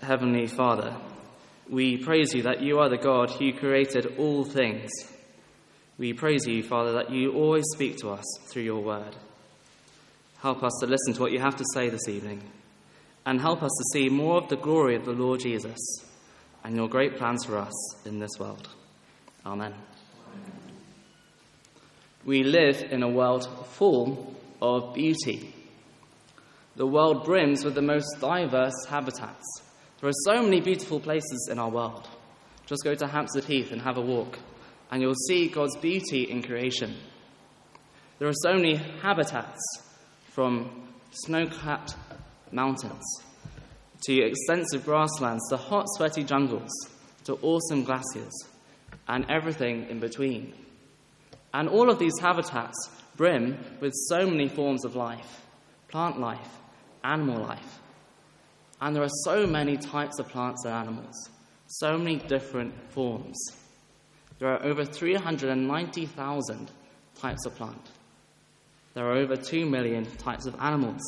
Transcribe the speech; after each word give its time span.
Heavenly 0.00 0.46
Father, 0.46 0.96
we 1.68 1.96
praise 1.96 2.32
you 2.32 2.42
that 2.42 2.62
you 2.62 2.78
are 2.78 2.88
the 2.88 2.96
God 2.96 3.30
who 3.30 3.52
created 3.52 4.14
all 4.18 4.44
things. 4.44 4.90
We 5.98 6.12
praise 6.12 6.46
you, 6.46 6.62
Father, 6.62 6.92
that 6.92 7.10
you 7.10 7.32
always 7.32 7.64
speak 7.74 7.96
to 7.98 8.10
us 8.10 8.24
through 8.48 8.62
your 8.62 8.80
word. 8.80 9.16
Help 10.40 10.62
us 10.62 10.72
to 10.80 10.86
listen 10.86 11.14
to 11.14 11.20
what 11.20 11.32
you 11.32 11.40
have 11.40 11.56
to 11.56 11.64
say 11.74 11.88
this 11.88 12.08
evening, 12.08 12.42
and 13.26 13.40
help 13.40 13.62
us 13.62 13.70
to 13.70 13.98
see 13.98 14.08
more 14.08 14.38
of 14.38 14.48
the 14.48 14.56
glory 14.56 14.94
of 14.94 15.04
the 15.04 15.12
Lord 15.12 15.40
Jesus 15.40 15.78
and 16.62 16.76
your 16.76 16.88
great 16.88 17.16
plans 17.16 17.44
for 17.44 17.58
us 17.58 18.06
in 18.06 18.20
this 18.20 18.38
world. 18.38 18.68
Amen. 19.44 19.74
We 22.24 22.44
live 22.44 22.92
in 22.92 23.02
a 23.02 23.08
world 23.08 23.48
full 23.70 24.36
of 24.62 24.94
beauty. 24.94 25.54
The 26.76 26.86
world 26.86 27.24
brims 27.24 27.64
with 27.64 27.74
the 27.74 27.82
most 27.82 28.06
diverse 28.20 28.86
habitats. 28.88 29.44
There 30.00 30.08
are 30.08 30.24
so 30.24 30.42
many 30.42 30.60
beautiful 30.60 31.00
places 31.00 31.48
in 31.50 31.58
our 31.58 31.70
world. 31.70 32.08
Just 32.66 32.84
go 32.84 32.94
to 32.94 33.06
Hampstead 33.06 33.44
Heath 33.44 33.72
and 33.72 33.82
have 33.82 33.96
a 33.96 34.02
walk, 34.02 34.38
and 34.90 35.02
you'll 35.02 35.14
see 35.14 35.48
God's 35.48 35.76
beauty 35.78 36.22
in 36.30 36.42
creation. 36.42 36.96
There 38.18 38.28
are 38.28 38.42
so 38.42 38.54
many 38.54 38.76
habitats, 38.76 39.60
from 40.38 40.88
snow 41.10 41.46
capped 41.46 41.96
mountains 42.52 43.02
to 44.02 44.22
extensive 44.22 44.84
grasslands 44.84 45.42
to 45.50 45.56
hot, 45.56 45.86
sweaty 45.96 46.22
jungles 46.22 46.70
to 47.24 47.34
awesome 47.42 47.82
glaciers 47.82 48.32
and 49.08 49.26
everything 49.28 49.88
in 49.90 49.98
between. 49.98 50.54
And 51.52 51.68
all 51.68 51.90
of 51.90 51.98
these 51.98 52.16
habitats 52.20 52.90
brim 53.16 53.58
with 53.80 53.92
so 54.08 54.26
many 54.26 54.48
forms 54.48 54.84
of 54.84 54.94
life 54.94 55.42
plant 55.88 56.20
life, 56.20 56.58
animal 57.02 57.40
life. 57.40 57.77
And 58.80 58.94
there 58.94 59.02
are 59.02 59.24
so 59.24 59.46
many 59.46 59.76
types 59.76 60.18
of 60.18 60.28
plants 60.28 60.64
and 60.64 60.74
animals, 60.74 61.30
so 61.66 61.98
many 61.98 62.16
different 62.16 62.74
forms. 62.90 63.36
There 64.38 64.48
are 64.48 64.64
over 64.64 64.84
390,000 64.84 66.70
types 67.16 67.44
of 67.44 67.56
plant. 67.56 67.90
There 68.94 69.06
are 69.06 69.16
over 69.16 69.36
2 69.36 69.66
million 69.66 70.06
types 70.16 70.46
of 70.46 70.54
animals, 70.60 71.02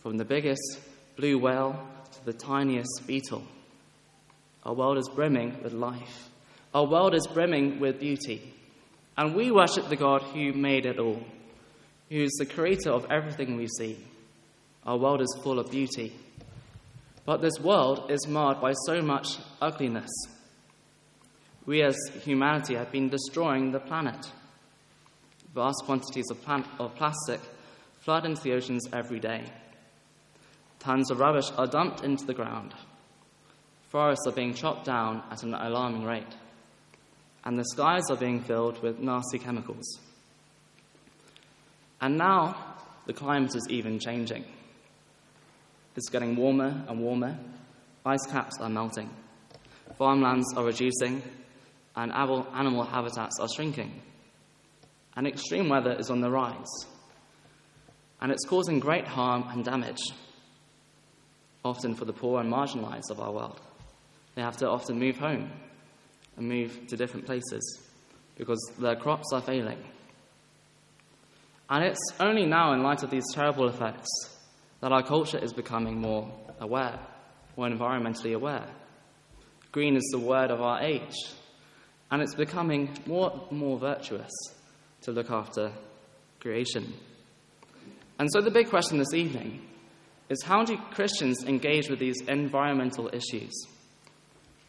from 0.00 0.18
the 0.18 0.24
biggest 0.24 0.80
blue 1.16 1.38
whale 1.38 1.78
to 2.12 2.24
the 2.26 2.32
tiniest 2.32 3.06
beetle. 3.06 3.42
Our 4.64 4.74
world 4.74 4.98
is 4.98 5.08
brimming 5.14 5.62
with 5.62 5.72
life. 5.72 6.28
Our 6.74 6.86
world 6.86 7.14
is 7.14 7.26
brimming 7.26 7.80
with 7.80 8.00
beauty. 8.00 8.54
And 9.16 9.34
we 9.34 9.50
worship 9.50 9.88
the 9.88 9.96
God 9.96 10.22
who 10.22 10.52
made 10.52 10.86
it 10.86 10.98
all, 10.98 11.22
who 12.10 12.22
is 12.22 12.36
the 12.38 12.46
creator 12.46 12.90
of 12.90 13.06
everything 13.10 13.56
we 13.56 13.66
see. 13.66 13.98
Our 14.84 14.96
world 14.96 15.20
is 15.20 15.38
full 15.42 15.58
of 15.58 15.70
beauty. 15.70 16.14
But 17.28 17.42
this 17.42 17.60
world 17.60 18.10
is 18.10 18.26
marred 18.26 18.58
by 18.58 18.72
so 18.86 19.02
much 19.02 19.36
ugliness. 19.60 20.08
We 21.66 21.82
as 21.82 21.94
humanity 22.24 22.74
have 22.74 22.90
been 22.90 23.10
destroying 23.10 23.70
the 23.70 23.80
planet. 23.80 24.32
Vast 25.54 25.82
quantities 25.84 26.24
of, 26.30 26.40
plant, 26.40 26.64
of 26.78 26.94
plastic 26.94 27.40
flood 28.00 28.24
into 28.24 28.40
the 28.40 28.54
oceans 28.54 28.88
every 28.94 29.20
day. 29.20 29.44
Tons 30.78 31.10
of 31.10 31.20
rubbish 31.20 31.50
are 31.58 31.66
dumped 31.66 32.02
into 32.02 32.24
the 32.24 32.32
ground. 32.32 32.72
Forests 33.90 34.26
are 34.26 34.32
being 34.32 34.54
chopped 34.54 34.86
down 34.86 35.22
at 35.30 35.42
an 35.42 35.52
alarming 35.52 36.04
rate. 36.04 36.34
And 37.44 37.58
the 37.58 37.66
skies 37.66 38.08
are 38.08 38.16
being 38.16 38.40
filled 38.40 38.82
with 38.82 39.00
nasty 39.00 39.38
chemicals. 39.38 40.00
And 42.00 42.16
now 42.16 42.76
the 43.04 43.12
climate 43.12 43.54
is 43.54 43.66
even 43.68 43.98
changing. 43.98 44.46
It's 45.98 46.10
getting 46.10 46.36
warmer 46.36 46.84
and 46.86 47.00
warmer. 47.00 47.36
Ice 48.06 48.24
caps 48.30 48.54
are 48.60 48.68
melting. 48.68 49.10
Farmlands 49.96 50.46
are 50.56 50.64
reducing, 50.64 51.20
and 51.96 52.12
animal 52.12 52.84
habitats 52.84 53.40
are 53.40 53.48
shrinking. 53.48 54.00
And 55.16 55.26
extreme 55.26 55.68
weather 55.68 55.90
is 55.98 56.08
on 56.08 56.20
the 56.20 56.30
rise. 56.30 56.86
And 58.20 58.30
it's 58.30 58.44
causing 58.46 58.78
great 58.78 59.08
harm 59.08 59.48
and 59.48 59.64
damage, 59.64 59.98
often 61.64 61.96
for 61.96 62.04
the 62.04 62.12
poor 62.12 62.40
and 62.40 62.52
marginalized 62.52 63.10
of 63.10 63.18
our 63.18 63.32
world. 63.32 63.60
They 64.36 64.42
have 64.42 64.58
to 64.58 64.70
often 64.70 65.00
move 65.00 65.16
home 65.16 65.50
and 66.36 66.48
move 66.48 66.78
to 66.90 66.96
different 66.96 67.26
places 67.26 67.80
because 68.36 68.60
their 68.78 68.94
crops 68.94 69.32
are 69.32 69.42
failing. 69.42 69.82
And 71.68 71.82
it's 71.82 72.12
only 72.20 72.46
now, 72.46 72.72
in 72.72 72.84
light 72.84 73.02
of 73.02 73.10
these 73.10 73.26
terrible 73.34 73.68
effects, 73.68 74.06
that 74.80 74.92
our 74.92 75.02
culture 75.02 75.38
is 75.38 75.52
becoming 75.52 76.00
more 76.00 76.30
aware, 76.60 76.98
more 77.56 77.68
environmentally 77.68 78.34
aware. 78.34 78.66
Green 79.72 79.96
is 79.96 80.08
the 80.12 80.18
word 80.18 80.50
of 80.50 80.60
our 80.60 80.80
age, 80.82 81.14
and 82.10 82.22
it's 82.22 82.34
becoming 82.34 82.96
more 83.06 83.48
more 83.50 83.78
virtuous 83.78 84.30
to 85.02 85.12
look 85.12 85.30
after 85.30 85.72
creation. 86.40 86.94
And 88.18 88.28
so, 88.32 88.40
the 88.40 88.50
big 88.50 88.68
question 88.68 88.98
this 88.98 89.14
evening 89.14 89.62
is 90.28 90.42
how 90.42 90.64
do 90.64 90.76
Christians 90.92 91.44
engage 91.44 91.88
with 91.88 91.98
these 91.98 92.20
environmental 92.26 93.10
issues? 93.12 93.52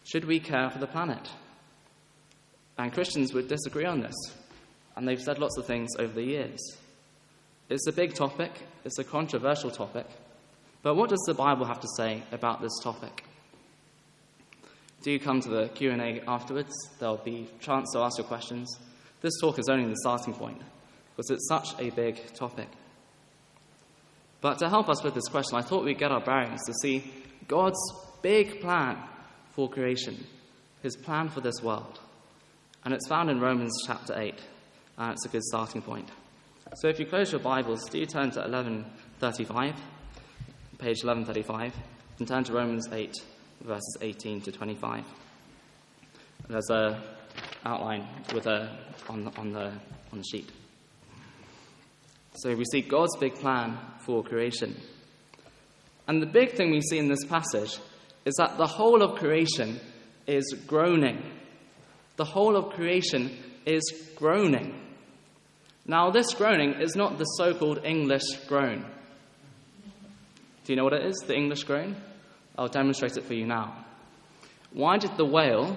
Should 0.03 0.25
we 0.25 0.40
care 0.40 0.69
for 0.69 0.80
the 0.80 0.88
planet? 0.88 1.30
And 2.78 2.94
Christians 2.94 3.34
would 3.34 3.48
disagree 3.48 3.86
on 3.86 4.00
this, 4.02 4.16
and 4.96 5.08
they've 5.08 5.22
said 5.22 5.40
lots 5.40 5.58
of 5.58 5.66
things 5.66 5.90
over 6.00 6.14
the 6.14 6.24
years. 6.24 6.59
It's 7.69 7.85
a 7.85 7.91
big 7.91 8.16
topic, 8.16 8.52
it's 8.84 8.97
a 8.97 9.03
controversial 9.03 9.69
topic, 9.69 10.07
but 10.81 10.96
what 10.96 11.09
does 11.09 11.24
the 11.28 11.35
Bible 11.35 11.66
have 11.66 11.80
to 11.81 11.88
say 11.97 12.24
about 12.31 12.62
this 12.62 12.72
topic? 12.84 13.24
Do 15.03 15.18
come 15.19 15.40
to 15.41 15.50
the 15.50 15.68
Q&A 15.69 16.22
afterwards? 16.28 16.74
There'll 17.00 17.18
be 17.18 17.47
a 17.56 17.63
chance 17.63 17.91
to 17.94 18.00
ask 18.00 18.18
your 18.18 18.25
questions. 18.25 18.68
This 19.22 19.34
talk 19.40 19.59
is 19.59 19.69
only 19.69 19.88
the 19.88 19.97
starting 20.02 20.34
point 20.34 20.62
because 21.16 21.30
it's 21.30 21.47
such 21.47 21.80
a 21.80 21.91
big 21.91 22.34
topic. 22.34 22.69
But 24.41 24.57
to 24.59 24.69
help 24.69 24.90
us 24.90 25.03
with 25.03 25.13
this 25.13 25.28
question, 25.28 25.57
I 25.57 25.62
thought 25.62 25.86
we'd 25.86 26.00
get 26.00 26.12
our 26.12 26.22
bearings 26.22 26.66
to 26.66 26.74
see 26.81 27.12
God's 27.47 27.80
big 28.22 28.62
plan 28.62 28.97
for 29.51 29.69
creation, 29.69 30.25
his 30.81 30.96
plan 30.96 31.30
for 31.30 31.41
this 31.41 31.62
world. 31.62 32.00
And 32.84 32.94
it's 32.94 33.07
found 33.07 33.30
in 33.30 33.40
Romans 33.40 33.74
chapter 33.86 34.19
8, 34.19 34.34
and 34.97 35.12
it's 35.12 35.25
a 35.25 35.30
good 35.30 35.44
starting 35.44 35.81
point. 35.81 36.09
So 36.75 36.88
if 36.88 37.00
you 37.00 37.07
close 37.07 37.31
your 37.31 37.41
Bibles, 37.41 37.84
do 37.90 38.06
turn 38.06 38.30
to 38.31 38.41
1135, 38.41 39.74
page 40.78 41.03
1135, 41.03 41.74
and 42.19 42.28
turn 42.28 42.44
to 42.44 42.53
Romans 42.53 42.88
8, 42.91 43.12
verses 43.62 43.97
18 44.02 44.41
to 44.41 44.52
25. 44.52 45.03
There's 46.47 46.69
a 46.69 47.02
outline 47.66 48.07
with 48.35 48.46
a 48.46 48.78
on 49.09 49.31
on 49.38 49.52
the 49.52 49.72
on 50.12 50.19
the 50.19 50.24
sheet. 50.24 50.52
So 52.35 52.56
we 52.56 52.66
see 52.72 52.81
God's 52.81 53.18
big 53.18 53.34
plan 53.36 53.78
for 54.06 54.24
creation. 54.24 54.80
And 56.07 56.22
the 56.22 56.28
big 56.28 56.51
thing 56.51 56.69
we 56.69 56.81
see 56.81 57.00
in 57.00 57.07
this 57.07 57.25
passage 57.25 57.80
is 58.25 58.36
that 58.36 58.57
the 58.57 58.68
whole 58.68 59.01
of 59.01 59.18
creation 59.18 59.80
is 60.28 60.56
groaning. 60.68 61.24
The 62.18 62.25
whole 62.25 62.56
of 62.56 62.74
creation 62.75 63.36
is 63.66 63.81
groaning. 64.16 64.79
Now, 65.90 66.12
this 66.12 66.36
groaning 66.36 66.76
is 66.76 66.96
not 66.96 67.18
the 67.18 67.24
so 67.24 67.56
called 67.56 67.84
English 67.84 68.22
groan. 68.48 68.86
Do 70.64 70.72
you 70.72 70.76
know 70.76 70.84
what 70.84 70.94
it 70.94 71.04
is, 71.04 71.16
the 71.26 71.36
English 71.36 71.64
groan? 71.64 71.96
I'll 72.56 72.68
demonstrate 72.68 73.18
it 73.18 73.24
for 73.24 73.34
you 73.34 73.48
now. 73.48 73.88
Why 74.72 75.00
did 75.00 75.18
the 75.18 75.26
whale 75.26 75.76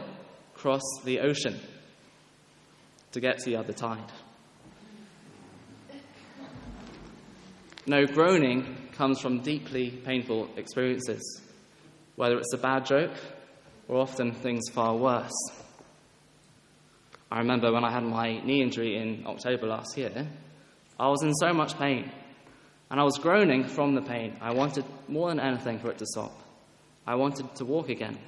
cross 0.53 0.83
the 1.03 1.21
ocean 1.21 1.59
to 3.13 3.21
get 3.21 3.39
to 3.39 3.45
the 3.47 3.57
other 3.57 3.73
tide? 3.73 4.13
No, 7.87 8.05
groaning 8.05 8.77
comes 8.93 9.19
from 9.19 9.41
deeply 9.41 9.93
painful 9.93 10.51
experiences, 10.59 11.41
whether 12.17 12.37
it's 12.37 12.53
a 12.53 12.59
bad 12.59 12.85
joke 12.85 13.17
or 13.89 13.99
often 13.99 14.33
things 14.33 14.69
far 14.75 14.95
worse. 14.95 15.33
I 17.33 17.39
remember 17.39 17.73
when 17.73 17.83
I 17.83 17.91
had 17.91 18.03
my 18.03 18.41
knee 18.45 18.61
injury 18.61 18.99
in 18.99 19.25
October 19.27 19.67
last 19.67 19.97
year, 19.97 20.29
I 21.01 21.09
was 21.09 21.23
in 21.23 21.33
so 21.33 21.55
much 21.55 21.79
pain. 21.79 22.13
And 22.91 23.01
I 23.01 23.05
was 23.05 23.17
groaning 23.17 23.65
from 23.65 23.95
the 23.95 24.03
pain. 24.03 24.37
I 24.43 24.53
wanted 24.53 24.85
more 25.09 25.31
than 25.31 25.41
anything 25.41 25.79
for 25.79 25.91
it 25.91 25.97
to 25.97 26.05
stop. 26.05 26.39
I 27.07 27.15
wanted 27.15 27.55
to 27.55 27.65
walk 27.65 27.89
again. 27.89 28.19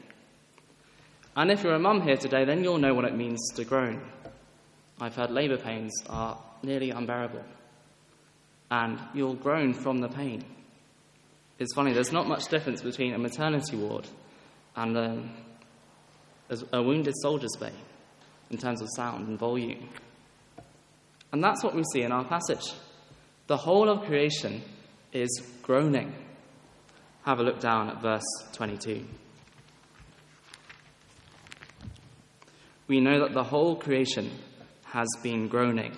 And 1.37 1.51
if 1.51 1.63
you're 1.63 1.75
a 1.75 1.79
mum 1.79 2.01
here 2.01 2.17
today, 2.17 2.47
then 2.47 2.65
you'll 2.65 2.79
know 2.79 2.95
what 2.95 3.05
it 3.05 3.15
means 3.15 3.47
to 3.57 3.65
groan. 3.67 4.01
I've 4.99 5.15
heard 5.15 5.31
labour 5.31 5.59
pains 5.59 5.93
are 6.09 6.43
nearly 6.63 6.89
unbearable. 6.89 7.45
And 8.71 8.99
you'll 9.13 9.35
groan 9.35 9.75
from 9.75 10.01
the 10.01 10.09
pain. 10.09 10.47
It's 11.59 11.75
funny, 11.75 11.93
there's 11.93 12.11
not 12.11 12.27
much 12.27 12.49
difference 12.49 12.81
between 12.81 13.13
a 13.13 13.19
maternity 13.19 13.77
ward 13.77 14.09
and 14.75 14.97
um, 14.97 15.31
a, 16.49 16.79
a 16.79 16.83
wounded 16.83 17.13
soldier's 17.21 17.57
bay 17.61 17.75
in 18.55 18.61
terms 18.61 18.81
of 18.81 18.89
sound 18.95 19.27
and 19.27 19.37
volume. 19.37 19.89
And 21.33 21.43
that's 21.43 21.65
what 21.65 21.75
we 21.75 21.83
see 21.93 22.03
in 22.03 22.13
our 22.13 22.25
passage. 22.25 22.73
The 23.49 23.57
whole 23.57 23.91
of 23.91 24.07
creation 24.07 24.63
is 25.13 25.43
groaning. 25.63 26.15
have 27.25 27.41
a 27.41 27.43
look 27.43 27.59
down 27.59 27.91
at 27.91 28.01
verse 28.01 28.23
22. 28.53 29.05
We 32.87 33.01
know 33.01 33.19
that 33.25 33.35
the 33.35 33.43
whole 33.43 33.75
creation 33.75 34.31
has 34.85 35.09
been 35.21 35.49
groaning, 35.49 35.97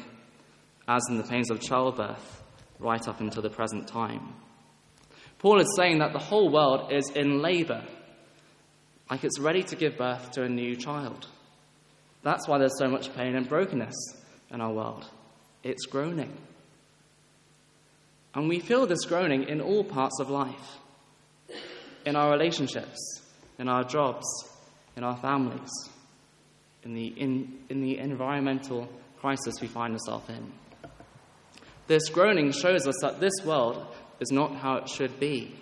as 0.89 1.03
in 1.11 1.19
the 1.19 1.25
pains 1.25 1.51
of 1.51 1.61
childbirth, 1.61 2.43
right 2.79 3.07
up 3.07 3.21
until 3.21 3.43
the 3.43 3.51
present 3.51 3.87
time. 3.87 4.35
Paul 5.39 5.61
is 5.61 5.69
saying 5.77 5.99
that 5.99 6.15
the 6.15 6.19
whole 6.19 6.51
world 6.51 6.91
is 6.91 7.11
in 7.11 7.43
labor, 7.43 7.85
like 9.11 9.25
it's 9.25 9.39
ready 9.39 9.63
to 9.65 9.77
give 9.77 9.99
birth 9.99 10.31
to 10.33 10.45
a 10.45 10.49
new 10.49 10.75
child. 10.75 11.27
That's 12.27 12.49
why 12.49 12.59
there's 12.59 12.77
so 12.77 12.89
much 12.89 13.15
pain 13.15 13.37
and 13.37 13.49
brokenness 13.49 13.95
in 14.51 14.61
our 14.61 14.73
world. 14.73 15.09
It's 15.63 15.87
groaning. 15.87 16.37
And 18.35 18.49
we 18.49 18.59
feel 18.59 18.85
this 18.85 19.05
groaning 19.05 19.45
in 19.45 19.61
all 19.61 19.85
parts 19.85 20.19
of 20.19 20.29
life 20.29 20.79
in 22.05 22.17
our 22.17 22.33
relationships, 22.33 23.23
in 23.61 23.69
our 23.69 23.85
jobs, 23.85 24.27
in 24.97 25.05
our 25.05 25.17
families, 25.19 25.71
in 26.83 26.95
the, 26.95 27.07
in, 27.07 27.61
in 27.69 27.81
the 27.81 27.99
environmental 27.99 28.89
crisis 29.21 29.61
we 29.61 29.69
find 29.69 29.93
ourselves 29.93 30.29
in. 30.29 30.53
This 31.87 32.09
groaning 32.09 32.51
shows 32.51 32.89
us 32.89 32.97
that 33.03 33.21
this 33.21 33.35
world 33.45 33.87
is 34.19 34.33
not 34.33 34.57
how 34.57 34.79
it 34.79 34.89
should 34.89 35.21
be. 35.21 35.55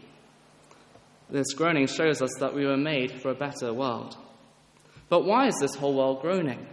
This 1.28 1.52
groaning 1.52 1.88
shows 1.88 2.22
us 2.22 2.32
that 2.40 2.54
we 2.54 2.64
were 2.64 2.78
made 2.78 3.20
for 3.20 3.28
a 3.28 3.34
better 3.34 3.74
world. 3.74 4.16
But 5.14 5.26
why 5.26 5.46
is 5.46 5.54
this 5.60 5.76
whole 5.76 5.94
world 5.94 6.22
groaning? 6.22 6.66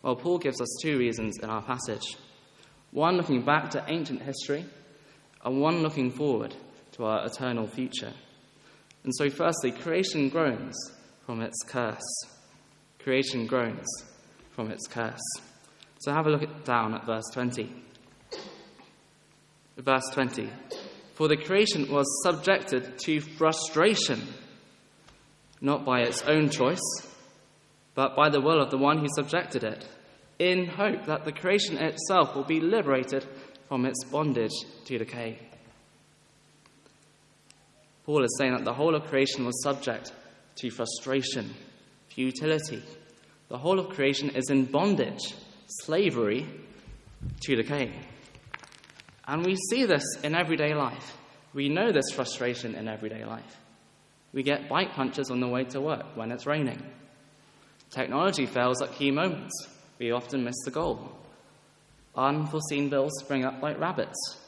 Well, 0.00 0.16
Paul 0.16 0.38
gives 0.38 0.62
us 0.62 0.78
two 0.80 0.96
reasons 0.96 1.36
in 1.42 1.50
our 1.50 1.60
passage 1.60 2.16
one 2.90 3.18
looking 3.18 3.42
back 3.44 3.68
to 3.72 3.84
ancient 3.86 4.22
history, 4.22 4.64
and 5.44 5.60
one 5.60 5.82
looking 5.82 6.10
forward 6.10 6.56
to 6.92 7.04
our 7.04 7.26
eternal 7.26 7.66
future. 7.66 8.14
And 9.04 9.14
so, 9.14 9.28
firstly, 9.28 9.72
creation 9.72 10.30
groans 10.30 10.74
from 11.26 11.42
its 11.42 11.62
curse. 11.66 12.00
Creation 12.98 13.46
groans 13.46 13.86
from 14.52 14.70
its 14.70 14.86
curse. 14.86 15.20
So, 15.98 16.14
have 16.14 16.26
a 16.26 16.30
look 16.30 16.42
at, 16.42 16.64
down 16.64 16.94
at 16.94 17.04
verse 17.04 17.28
20. 17.34 17.70
Verse 19.76 20.08
20. 20.14 20.48
For 21.12 21.28
the 21.28 21.36
creation 21.36 21.92
was 21.92 22.06
subjected 22.24 22.98
to 23.00 23.20
frustration, 23.20 24.26
not 25.60 25.84
by 25.84 26.00
its 26.00 26.22
own 26.22 26.48
choice, 26.48 26.80
but 28.00 28.16
by 28.16 28.30
the 28.30 28.40
will 28.40 28.62
of 28.62 28.70
the 28.70 28.78
one 28.78 28.96
who 28.96 29.06
subjected 29.14 29.62
it, 29.62 29.86
in 30.38 30.66
hope 30.66 31.04
that 31.04 31.26
the 31.26 31.32
creation 31.32 31.76
itself 31.76 32.34
will 32.34 32.44
be 32.44 32.58
liberated 32.58 33.26
from 33.68 33.84
its 33.84 34.02
bondage 34.04 34.54
to 34.86 34.96
decay. 34.96 35.38
Paul 38.06 38.24
is 38.24 38.34
saying 38.38 38.54
that 38.54 38.64
the 38.64 38.72
whole 38.72 38.94
of 38.94 39.04
creation 39.04 39.44
was 39.44 39.62
subject 39.62 40.14
to 40.56 40.70
frustration, 40.70 41.52
futility. 42.08 42.82
The 43.50 43.58
whole 43.58 43.78
of 43.78 43.90
creation 43.90 44.30
is 44.30 44.48
in 44.48 44.64
bondage, 44.64 45.34
slavery 45.66 46.46
to 47.42 47.54
decay. 47.54 47.92
And 49.26 49.44
we 49.44 49.56
see 49.68 49.84
this 49.84 50.04
in 50.24 50.34
everyday 50.34 50.72
life. 50.72 51.18
We 51.52 51.68
know 51.68 51.92
this 51.92 52.12
frustration 52.14 52.76
in 52.76 52.88
everyday 52.88 53.26
life. 53.26 53.58
We 54.32 54.42
get 54.42 54.70
bike 54.70 54.94
punches 54.94 55.30
on 55.30 55.40
the 55.40 55.48
way 55.48 55.64
to 55.64 55.82
work 55.82 56.16
when 56.16 56.32
it's 56.32 56.46
raining. 56.46 56.82
Technology 57.90 58.46
fails 58.46 58.80
at 58.82 58.92
key 58.92 59.10
moments. 59.10 59.68
We 59.98 60.12
often 60.12 60.44
miss 60.44 60.56
the 60.64 60.70
goal. 60.70 61.12
Unforeseen 62.14 62.88
bills 62.88 63.12
spring 63.20 63.44
up 63.44 63.62
like 63.62 63.80
rabbits. 63.80 64.38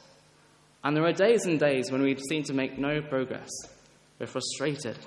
And 0.83 0.95
there 0.95 1.05
are 1.05 1.13
days 1.13 1.45
and 1.45 1.59
days 1.59 1.91
when 1.91 2.01
we 2.01 2.17
seem 2.29 2.43
to 2.43 2.53
make 2.53 2.77
no 2.77 3.01
progress. 3.01 3.49
We're 4.19 4.27
frustrated. 4.27 4.97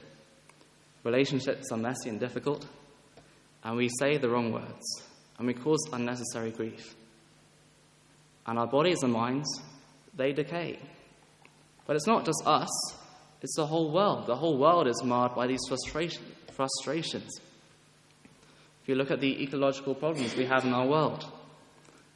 Relationships 1.04 1.70
are 1.70 1.78
messy 1.78 2.08
and 2.08 2.20
difficult. 2.20 2.66
And 3.62 3.76
we 3.76 3.88
say 4.00 4.16
the 4.16 4.30
wrong 4.30 4.52
words. 4.52 5.02
And 5.38 5.46
we 5.46 5.54
cause 5.54 5.88
unnecessary 5.92 6.50
grief. 6.50 6.94
And 8.46 8.58
our 8.58 8.66
bodies 8.66 9.02
and 9.02 9.12
minds, 9.12 9.48
they 10.14 10.32
decay. 10.32 10.78
But 11.86 11.96
it's 11.96 12.06
not 12.06 12.24
just 12.24 12.42
us, 12.46 12.68
it's 13.42 13.56
the 13.56 13.66
whole 13.66 13.92
world. 13.92 14.26
The 14.26 14.36
whole 14.36 14.58
world 14.58 14.88
is 14.88 15.02
marred 15.04 15.34
by 15.34 15.46
these 15.46 15.60
frustration, 15.68 16.22
frustrations. 16.52 17.38
If 18.86 18.90
you 18.90 18.94
look 18.94 19.10
at 19.10 19.18
the 19.18 19.42
ecological 19.42 19.96
problems 19.96 20.36
we 20.36 20.44
have 20.44 20.64
in 20.64 20.72
our 20.72 20.86
world, 20.86 21.28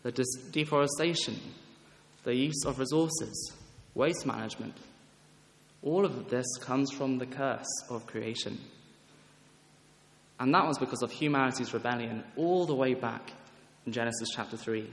the 0.04 0.12
deforestation, 0.52 1.36
the 2.22 2.32
use 2.32 2.64
of 2.64 2.78
resources, 2.78 3.54
waste 3.96 4.24
management. 4.24 4.76
All 5.82 6.04
of 6.04 6.30
this 6.30 6.46
comes 6.60 6.92
from 6.92 7.18
the 7.18 7.26
curse 7.26 7.66
of 7.90 8.06
creation. 8.06 8.60
And 10.38 10.54
that 10.54 10.64
was 10.64 10.78
because 10.78 11.02
of 11.02 11.10
humanity's 11.10 11.74
rebellion 11.74 12.22
all 12.36 12.66
the 12.66 12.76
way 12.76 12.94
back 12.94 13.32
in 13.84 13.90
Genesis 13.90 14.28
chapter 14.32 14.56
3. 14.56 14.88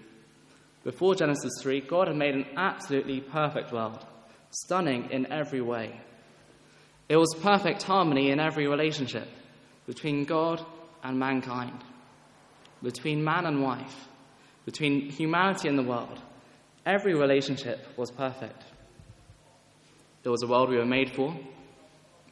Before 0.84 1.14
Genesis 1.14 1.62
3, 1.62 1.82
God 1.82 2.08
had 2.08 2.18
made 2.18 2.34
an 2.34 2.48
absolutely 2.56 3.22
perfect 3.22 3.72
world, 3.72 4.04
stunning 4.50 5.12
in 5.12 5.32
every 5.32 5.62
way. 5.62 6.02
It 7.08 7.18
was 7.18 7.38
perfect 7.40 7.84
harmony 7.84 8.32
in 8.32 8.40
every 8.40 8.68
relationship 8.68 9.28
between 9.86 10.26
God 10.26 10.66
and 11.08 11.18
mankind, 11.18 11.86
between 12.84 13.24
man 13.24 13.46
and 13.46 13.64
wife, 13.64 14.10
between 14.66 15.10
humanity 15.10 15.70
and 15.70 15.80
the 15.80 15.84
world. 15.84 16.22
Every 16.86 17.16
relationship 17.16 17.80
was 17.96 18.12
perfect. 18.12 18.62
It 20.26 20.30
was 20.30 20.44
a 20.44 20.48
world 20.48 20.70
we 20.70 20.76
were 20.76 20.86
made 20.86 21.16
for, 21.16 21.34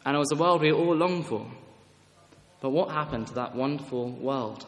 and 0.06 0.16
it 0.16 0.20
was 0.20 0.34
a 0.34 0.36
world 0.36 0.62
we 0.62 0.74
all 0.74 0.94
longed 0.94 1.26
for. 1.26 1.50
But 2.60 2.72
what 2.72 2.92
happened 2.92 3.28
to 3.28 3.36
that 3.36 3.56
wonderful 3.56 4.12
world? 4.12 4.66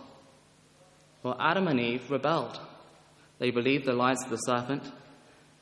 Well, 1.21 1.35
Adam 1.37 1.67
and 1.67 1.77
Eve 1.77 2.09
rebelled. 2.09 2.57
They 3.39 3.51
believed 3.51 3.85
the 3.85 3.93
lies 3.93 4.23
of 4.23 4.29
the 4.29 4.37
serpent, 4.37 4.89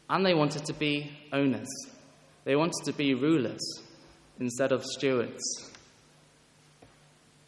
and 0.08 0.24
they 0.24 0.36
wanted 0.36 0.66
to 0.66 0.74
be 0.74 1.12
owners. 1.34 1.70
They 2.44 2.56
wanted 2.56 2.86
to 2.86 2.94
be 2.94 3.16
rulers 3.16 3.82
instead 4.40 4.72
of 4.72 4.86
stewards. 4.86 5.42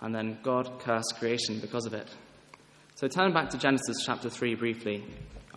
And 0.01 0.13
then 0.13 0.37
God 0.43 0.79
cursed 0.79 1.15
creation 1.17 1.59
because 1.59 1.85
of 1.85 1.93
it. 1.93 2.07
So 2.95 3.07
turn 3.07 3.33
back 3.33 3.49
to 3.49 3.57
Genesis 3.57 4.03
chapter 4.05 4.29
3 4.29 4.55
briefly 4.55 5.03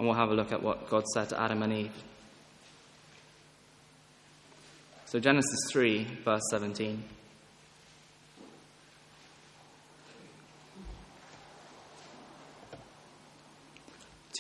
and 0.00 0.08
we'll 0.08 0.16
have 0.16 0.31
a 0.31 0.34
look 0.34 0.50
at 0.50 0.62
what 0.62 0.88
God 0.88 1.04
said 1.12 1.28
to 1.28 1.38
Adam 1.38 1.62
and 1.62 1.72
Eve. 1.75 1.92
So, 5.04 5.19
Genesis 5.19 5.58
3, 5.70 6.04
verse 6.25 6.40
17. 6.50 7.02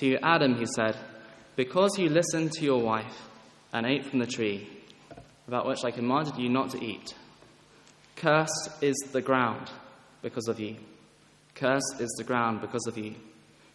To 0.00 0.16
Adam, 0.22 0.54
he 0.54 0.64
said, 0.64 0.96
Because 1.56 1.98
you 1.98 2.08
listened 2.08 2.52
to 2.52 2.64
your 2.64 2.80
wife 2.80 3.28
and 3.72 3.84
ate 3.84 4.06
from 4.06 4.20
the 4.20 4.26
tree, 4.26 4.66
about 5.46 5.66
which 5.66 5.84
I 5.84 5.90
commanded 5.90 6.38
you 6.38 6.48
not 6.48 6.70
to 6.70 6.82
eat, 6.82 7.14
cursed 8.16 8.70
is 8.80 8.96
the 9.12 9.20
ground 9.20 9.70
because 10.22 10.48
of 10.48 10.60
you. 10.60 10.76
Cursed 11.54 12.00
is 12.00 12.14
the 12.16 12.24
ground 12.24 12.60
because 12.60 12.86
of 12.86 12.96
you. 12.96 13.14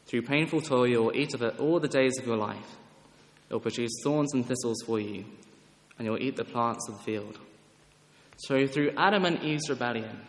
Through 0.05 0.23
painful 0.23 0.61
toil, 0.61 0.87
you 0.87 1.03
will 1.03 1.15
eat 1.15 1.33
of 1.33 1.41
it 1.41 1.59
all 1.59 1.79
the 1.79 1.87
days 1.87 2.17
of 2.19 2.27
your 2.27 2.37
life. 2.37 2.77
It 3.49 3.53
will 3.53 3.59
produce 3.59 3.91
thorns 4.03 4.33
and 4.33 4.45
thistles 4.45 4.81
for 4.85 4.99
you, 4.99 5.25
and 5.97 6.05
you'll 6.05 6.21
eat 6.21 6.35
the 6.35 6.45
plants 6.45 6.87
of 6.89 6.97
the 6.97 7.03
field. 7.03 7.39
So, 8.37 8.67
through 8.67 8.91
Adam 8.97 9.25
and 9.25 9.41
Eve's 9.41 9.69
rebellion, 9.69 10.19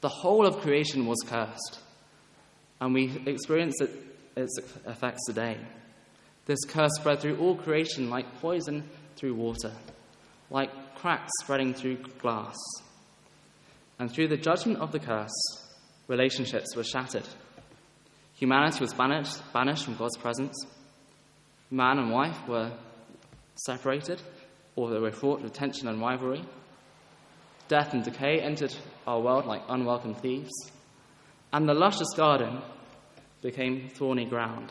the 0.00 0.08
whole 0.08 0.46
of 0.46 0.60
creation 0.60 1.06
was 1.06 1.18
cursed, 1.26 1.80
and 2.80 2.94
we 2.94 3.22
experience 3.26 3.80
it, 3.80 3.90
its 4.36 4.58
effects 4.86 5.24
today. 5.26 5.58
This 6.46 6.64
curse 6.66 6.92
spread 6.94 7.20
through 7.20 7.38
all 7.38 7.56
creation 7.56 8.08
like 8.08 8.40
poison 8.40 8.88
through 9.16 9.34
water, 9.34 9.72
like 10.50 10.70
cracks 10.96 11.30
spreading 11.42 11.74
through 11.74 11.98
glass. 12.18 12.56
And 13.98 14.10
through 14.10 14.28
the 14.28 14.36
judgment 14.36 14.78
of 14.78 14.92
the 14.92 14.98
curse, 14.98 15.30
relationships 16.06 16.76
were 16.76 16.84
shattered. 16.84 17.26
Humanity 18.34 18.80
was 18.80 18.94
banished, 18.94 19.40
banished 19.52 19.84
from 19.84 19.96
God's 19.96 20.16
presence. 20.16 20.54
Man 21.70 21.98
and 21.98 22.12
wife 22.12 22.46
were 22.46 22.72
separated, 23.66 24.22
or 24.76 24.90
they 24.90 25.00
were 25.00 25.10
fraught 25.10 25.42
with 25.42 25.52
tension 25.52 25.88
and 25.88 26.00
rivalry. 26.00 26.44
Death 27.66 27.92
and 27.92 28.04
decay 28.04 28.40
entered 28.40 28.74
our 29.06 29.20
world 29.20 29.44
like 29.46 29.62
unwelcome 29.68 30.14
thieves. 30.14 30.52
And 31.52 31.68
the 31.68 31.74
luscious 31.74 32.14
garden 32.16 32.62
became 33.42 33.88
thorny 33.88 34.24
ground. 34.24 34.70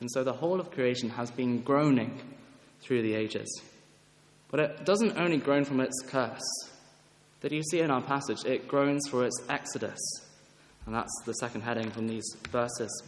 And 0.00 0.10
so 0.10 0.24
the 0.24 0.32
whole 0.32 0.60
of 0.60 0.70
creation 0.70 1.10
has 1.10 1.30
been 1.30 1.62
groaning 1.62 2.20
through 2.80 3.02
the 3.02 3.14
ages. 3.14 3.62
But 4.50 4.60
it 4.60 4.84
doesn't 4.84 5.16
only 5.16 5.38
groan 5.38 5.64
from 5.64 5.80
its 5.80 6.02
curse. 6.06 6.42
Did 7.42 7.50
you 7.50 7.62
see 7.64 7.80
in 7.80 7.90
our 7.90 8.00
passage? 8.00 8.44
It 8.46 8.68
groans 8.68 9.08
for 9.10 9.24
its 9.24 9.42
exodus. 9.48 9.98
And 10.86 10.94
that's 10.94 11.12
the 11.26 11.34
second 11.34 11.62
heading 11.62 11.90
from 11.90 12.06
these 12.06 12.24
verses. 12.50 13.02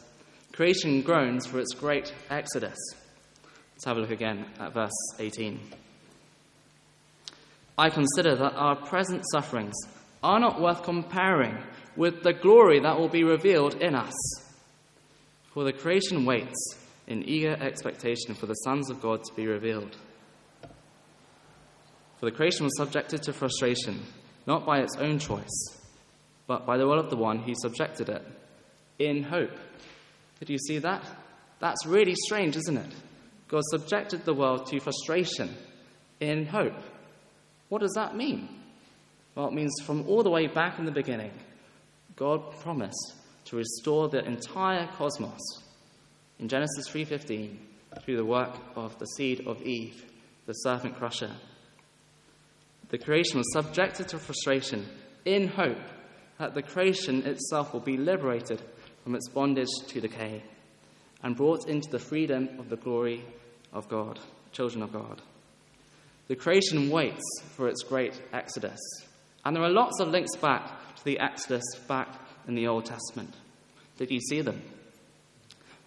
Creation 0.52 1.02
groans 1.02 1.46
for 1.46 1.60
its 1.60 1.72
great 1.72 2.12
exodus. 2.30 2.76
Let's 3.74 3.84
have 3.84 3.96
a 3.96 4.00
look 4.00 4.10
again 4.10 4.44
at 4.58 4.74
verse 4.74 4.92
18. 5.20 5.60
I 7.78 7.90
consider 7.90 8.34
that 8.34 8.54
our 8.54 8.74
present 8.74 9.22
sufferings 9.32 9.74
are 10.22 10.40
not 10.40 10.60
worth 10.60 10.82
comparing 10.82 11.56
with 11.96 12.22
the 12.24 12.32
glory 12.32 12.80
that 12.80 12.98
will 12.98 13.08
be 13.08 13.22
revealed 13.22 13.74
in 13.82 13.94
us. 13.94 14.14
For 15.52 15.62
the 15.62 15.72
creation 15.72 16.24
waits 16.24 16.76
in 17.06 17.28
eager 17.28 17.56
expectation 17.60 18.34
for 18.34 18.46
the 18.46 18.54
sons 18.54 18.90
of 18.90 19.00
God 19.00 19.22
to 19.22 19.34
be 19.34 19.46
revealed. 19.46 19.96
For 22.18 22.26
the 22.26 22.36
creation 22.36 22.64
was 22.64 22.76
subjected 22.76 23.22
to 23.24 23.32
frustration, 23.32 24.00
not 24.46 24.66
by 24.66 24.80
its 24.80 24.96
own 24.96 25.18
choice, 25.18 25.78
but 26.46 26.66
by 26.66 26.76
the 26.76 26.86
will 26.86 26.98
of 26.98 27.10
the 27.10 27.16
one 27.16 27.38
who 27.38 27.54
subjected 27.54 28.08
it, 28.08 28.24
in 28.98 29.22
hope. 29.22 29.56
Did 30.40 30.50
you 30.50 30.58
see 30.58 30.78
that? 30.78 31.02
That's 31.60 31.86
really 31.86 32.14
strange, 32.26 32.56
isn't 32.56 32.76
it? 32.76 32.92
God 33.48 33.62
subjected 33.70 34.24
the 34.24 34.34
world 34.34 34.66
to 34.66 34.80
frustration 34.80 35.54
in 36.20 36.46
hope. 36.46 36.76
What 37.68 37.80
does 37.80 37.94
that 37.94 38.16
mean? 38.16 38.48
Well, 39.34 39.48
it 39.48 39.54
means 39.54 39.72
from 39.84 40.06
all 40.08 40.22
the 40.22 40.30
way 40.30 40.46
back 40.46 40.78
in 40.78 40.84
the 40.84 40.92
beginning, 40.92 41.32
God 42.16 42.58
promised 42.60 43.14
to 43.46 43.56
restore 43.56 44.08
the 44.08 44.24
entire 44.24 44.86
cosmos 44.96 45.40
in 46.38 46.48
Genesis 46.48 46.88
3:15 46.88 47.58
through 48.02 48.16
the 48.16 48.24
work 48.24 48.56
of 48.76 48.98
the 48.98 49.06
seed 49.06 49.46
of 49.46 49.62
Eve, 49.62 50.04
the 50.46 50.52
serpent 50.52 50.96
crusher. 50.96 51.30
The 52.94 52.98
creation 52.98 53.38
was 53.38 53.52
subjected 53.52 54.06
to 54.10 54.20
frustration 54.20 54.86
in 55.24 55.48
hope 55.48 55.82
that 56.38 56.54
the 56.54 56.62
creation 56.62 57.26
itself 57.26 57.72
will 57.72 57.80
be 57.80 57.96
liberated 57.96 58.62
from 59.02 59.16
its 59.16 59.28
bondage 59.28 59.66
to 59.88 60.00
decay 60.00 60.44
and 61.20 61.34
brought 61.34 61.68
into 61.68 61.90
the 61.90 61.98
freedom 61.98 62.50
of 62.60 62.68
the 62.68 62.76
glory 62.76 63.24
of 63.72 63.88
God, 63.88 64.20
children 64.52 64.80
of 64.80 64.92
God. 64.92 65.20
The 66.28 66.36
creation 66.36 66.88
waits 66.88 67.20
for 67.56 67.66
its 67.66 67.82
great 67.82 68.14
exodus. 68.32 68.78
And 69.44 69.56
there 69.56 69.64
are 69.64 69.70
lots 69.70 69.98
of 69.98 70.10
links 70.10 70.36
back 70.36 70.94
to 70.94 71.04
the 71.04 71.18
exodus 71.18 71.64
back 71.88 72.14
in 72.46 72.54
the 72.54 72.68
Old 72.68 72.84
Testament. 72.84 73.34
Did 73.98 74.12
you 74.12 74.20
see 74.20 74.40
them? 74.40 74.62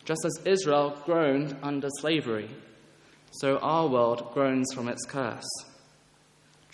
Just 0.03 0.25
as 0.25 0.41
Israel 0.43 1.01
groaned 1.05 1.55
under 1.63 1.87
slavery, 2.01 2.49
so 3.31 3.59
our 3.59 3.87
world 3.87 4.31
groans 4.33 4.73
from 4.73 4.89
its 4.89 5.05
curse. 5.05 5.47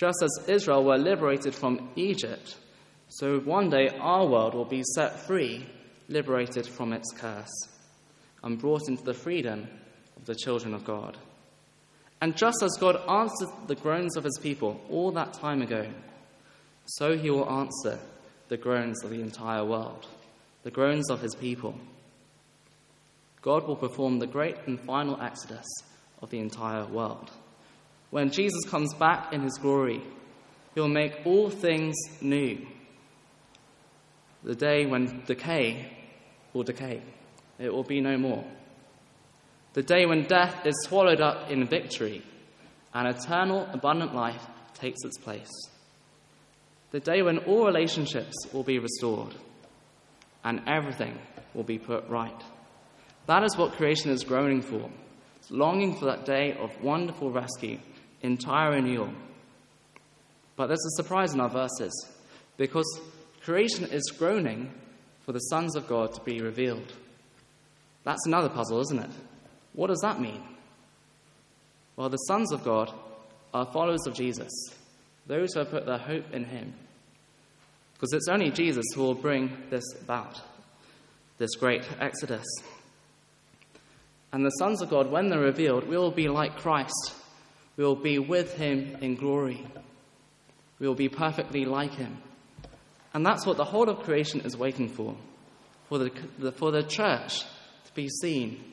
Just 0.04 0.22
as 0.22 0.50
Israel 0.50 0.84
were 0.84 0.98
liberated 0.98 1.56
from 1.56 1.90
Egypt, 1.96 2.58
so 3.08 3.40
one 3.40 3.70
day 3.70 3.88
our 4.02 4.28
world 4.28 4.54
will 4.54 4.66
be 4.66 4.84
set 4.96 5.18
free, 5.18 5.66
liberated 6.10 6.68
from 6.68 6.92
its 6.92 7.10
curse, 7.16 7.70
and 8.44 8.60
brought 8.60 8.90
into 8.90 9.02
the 9.06 9.14
freedom 9.14 9.66
of 10.18 10.26
the 10.26 10.36
children 10.36 10.74
of 10.74 10.84
God. 10.84 11.18
And 12.22 12.36
just 12.36 12.62
as 12.62 12.76
God 12.82 12.98
answered 13.10 13.48
the 13.68 13.76
groans 13.76 14.18
of 14.18 14.26
his 14.26 14.38
people 14.44 14.82
all 14.90 15.14
that 15.14 15.36
time 15.36 15.62
ago, 15.62 15.88
so 16.84 17.16
he 17.16 17.30
will 17.30 17.50
answer 17.50 17.98
the 18.50 18.58
groans 18.58 19.06
of 19.06 19.10
the 19.10 19.22
entire 19.22 19.64
world, 19.64 20.06
the 20.64 20.72
groans 20.72 21.10
of 21.10 21.22
his 21.22 21.34
people. 21.34 21.76
God 23.42 23.66
will 23.66 23.78
perform 23.78 24.20
the 24.20 24.28
great 24.28 24.58
and 24.66 24.78
final 24.82 25.18
exodus 25.22 25.68
of 26.22 26.30
the 26.30 26.40
entire 26.40 26.86
world. 26.88 27.32
When 28.14 28.30
Jesus 28.30 28.64
comes 28.70 28.94
back 28.94 29.34
in 29.34 29.42
his 29.42 29.58
glory, 29.60 30.00
he'll 30.76 30.88
make 30.88 31.26
all 31.26 31.50
things 31.50 31.96
new. 32.22 32.64
The 34.44 34.54
day 34.54 34.86
when 34.86 35.24
decay 35.26 35.92
will 36.54 36.62
decay, 36.62 37.02
it 37.58 37.74
will 37.74 37.82
be 37.82 38.02
no 38.02 38.16
more. 38.20 38.46
The 39.74 39.82
day 39.82 40.06
when 40.06 40.28
death 40.28 40.64
is 40.64 40.76
swallowed 40.84 41.22
up 41.22 41.50
in 41.50 41.66
victory 41.66 42.22
and 42.94 43.08
eternal 43.08 43.68
abundant 43.74 44.14
life 44.14 44.46
takes 44.76 45.04
its 45.04 45.18
place. 45.18 45.50
The 46.92 47.00
day 47.00 47.24
when 47.24 47.40
all 47.40 47.66
relationships 47.66 48.36
will 48.54 48.62
be 48.62 48.78
restored 48.78 49.34
and 50.44 50.62
everything 50.68 51.18
will 51.56 51.64
be 51.64 51.80
put 51.80 52.08
right. 52.10 52.44
That 53.26 53.44
is 53.44 53.58
what 53.58 53.74
creation 53.74 54.12
is 54.12 54.24
groaning 54.24 54.62
for. 54.62 54.88
Longing 55.50 55.96
for 55.96 56.06
that 56.06 56.26
day 56.26 56.56
of 56.60 56.80
wonderful 56.80 57.32
rescue, 57.32 57.80
entire 58.24 58.72
renewal. 58.72 59.14
But 60.56 60.68
there's 60.68 60.86
a 60.86 61.02
surprise 61.02 61.34
in 61.34 61.40
our 61.40 61.50
verses 61.50 62.08
because 62.58 63.00
creation 63.44 63.86
is 63.86 64.14
groaning 64.18 64.72
for 65.26 65.32
the 65.32 65.40
sons 65.40 65.76
of 65.76 65.88
God 65.88 66.14
to 66.14 66.22
be 66.22 66.42
revealed. 66.42 66.94
That's 68.04 68.26
another 68.26 68.50
puzzle, 68.50 68.82
isn't 68.82 69.00
it? 69.00 69.12
What 69.74 69.88
does 69.88 70.02
that 70.02 70.20
mean? 70.20 70.44
Well, 71.96 72.10
the 72.10 72.18
sons 72.18 72.52
of 72.52 72.64
God 72.64 72.92
are 73.54 73.72
followers 73.72 74.06
of 74.08 74.16
Jesus, 74.16 74.52
those 75.28 75.54
who 75.54 75.60
have 75.60 75.70
put 75.70 75.86
their 75.86 75.98
hope 75.98 76.26
in 76.34 76.44
him. 76.46 76.74
Because 77.94 78.14
it's 78.14 78.28
only 78.28 78.52
Jesus 78.52 78.86
who 78.94 79.02
will 79.02 79.14
bring 79.14 79.56
this 79.70 79.84
about, 80.02 80.42
this 81.38 81.56
great 81.56 81.84
exodus. 82.00 82.46
And 84.32 84.44
the 84.44 84.50
sons 84.50 84.82
of 84.82 84.90
God, 84.90 85.12
when 85.12 85.30
they're 85.30 85.40
revealed, 85.40 85.88
will 85.88 86.12
be 86.12 86.28
like 86.28 86.58
Christ. 86.58 87.14
We 87.76 87.84
will 87.84 87.96
be 87.96 88.20
with 88.20 88.54
him 88.56 88.98
in 89.02 89.16
glory. 89.16 89.66
We 90.80 90.88
will 90.88 90.96
be 90.96 91.10
perfectly 91.10 91.66
like 91.66 91.94
him. 91.94 92.18
And 93.14 93.26
that's 93.26 93.46
what 93.46 93.58
the 93.58 93.64
whole 93.64 93.90
of 93.90 94.00
creation 94.00 94.42
is 94.42 94.58
waiting 94.58 94.90
for 94.90 95.16
for 95.90 95.98
the, 95.98 96.52
for 96.54 96.72
the 96.72 96.84
church 96.84 97.42
to 97.86 97.94
be 97.94 98.10
seen 98.10 98.64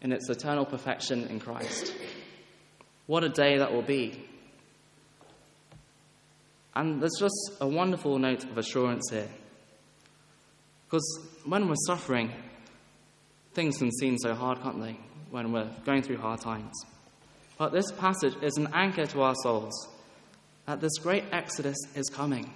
in 0.00 0.12
its 0.12 0.28
eternal 0.28 0.64
perfection 0.64 1.26
in 1.28 1.40
Christ. 1.40 1.94
What 3.06 3.24
a 3.24 3.28
day 3.28 3.58
that 3.58 3.72
will 3.72 3.82
be. 3.82 4.24
And 6.74 7.00
there's 7.00 7.18
just 7.18 7.52
a 7.60 7.68
wonderful 7.68 8.18
note 8.18 8.44
of 8.44 8.56
assurance 8.56 9.10
here. 9.10 9.28
Because 10.86 11.20
when 11.44 11.68
we're 11.68 11.74
suffering, 11.86 12.32
things 13.52 13.78
can 13.78 13.92
seem 13.92 14.16
so 14.18 14.34
hard, 14.34 14.62
can't 14.62 14.80
they? 14.80 14.98
When 15.30 15.52
we're 15.52 15.70
going 15.84 16.02
through 16.02 16.18
hard 16.18 16.40
times. 16.40 16.72
But 17.56 17.72
this 17.72 17.90
passage 17.92 18.34
is 18.42 18.56
an 18.56 18.68
anchor 18.72 19.06
to 19.06 19.22
our 19.22 19.34
souls 19.42 19.88
that 20.66 20.80
this 20.80 20.98
great 20.98 21.24
exodus 21.30 21.76
is 21.94 22.08
coming, 22.08 22.52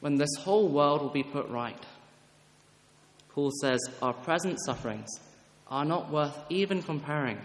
when 0.00 0.16
this 0.16 0.34
whole 0.38 0.68
world 0.68 1.02
will 1.02 1.10
be 1.10 1.22
put 1.22 1.48
right. 1.48 1.82
Paul 3.30 3.50
says, 3.60 3.80
Our 4.02 4.12
present 4.12 4.58
sufferings 4.64 5.08
are 5.68 5.84
not 5.84 6.10
worth 6.10 6.36
even 6.48 6.82
comparing 6.82 7.38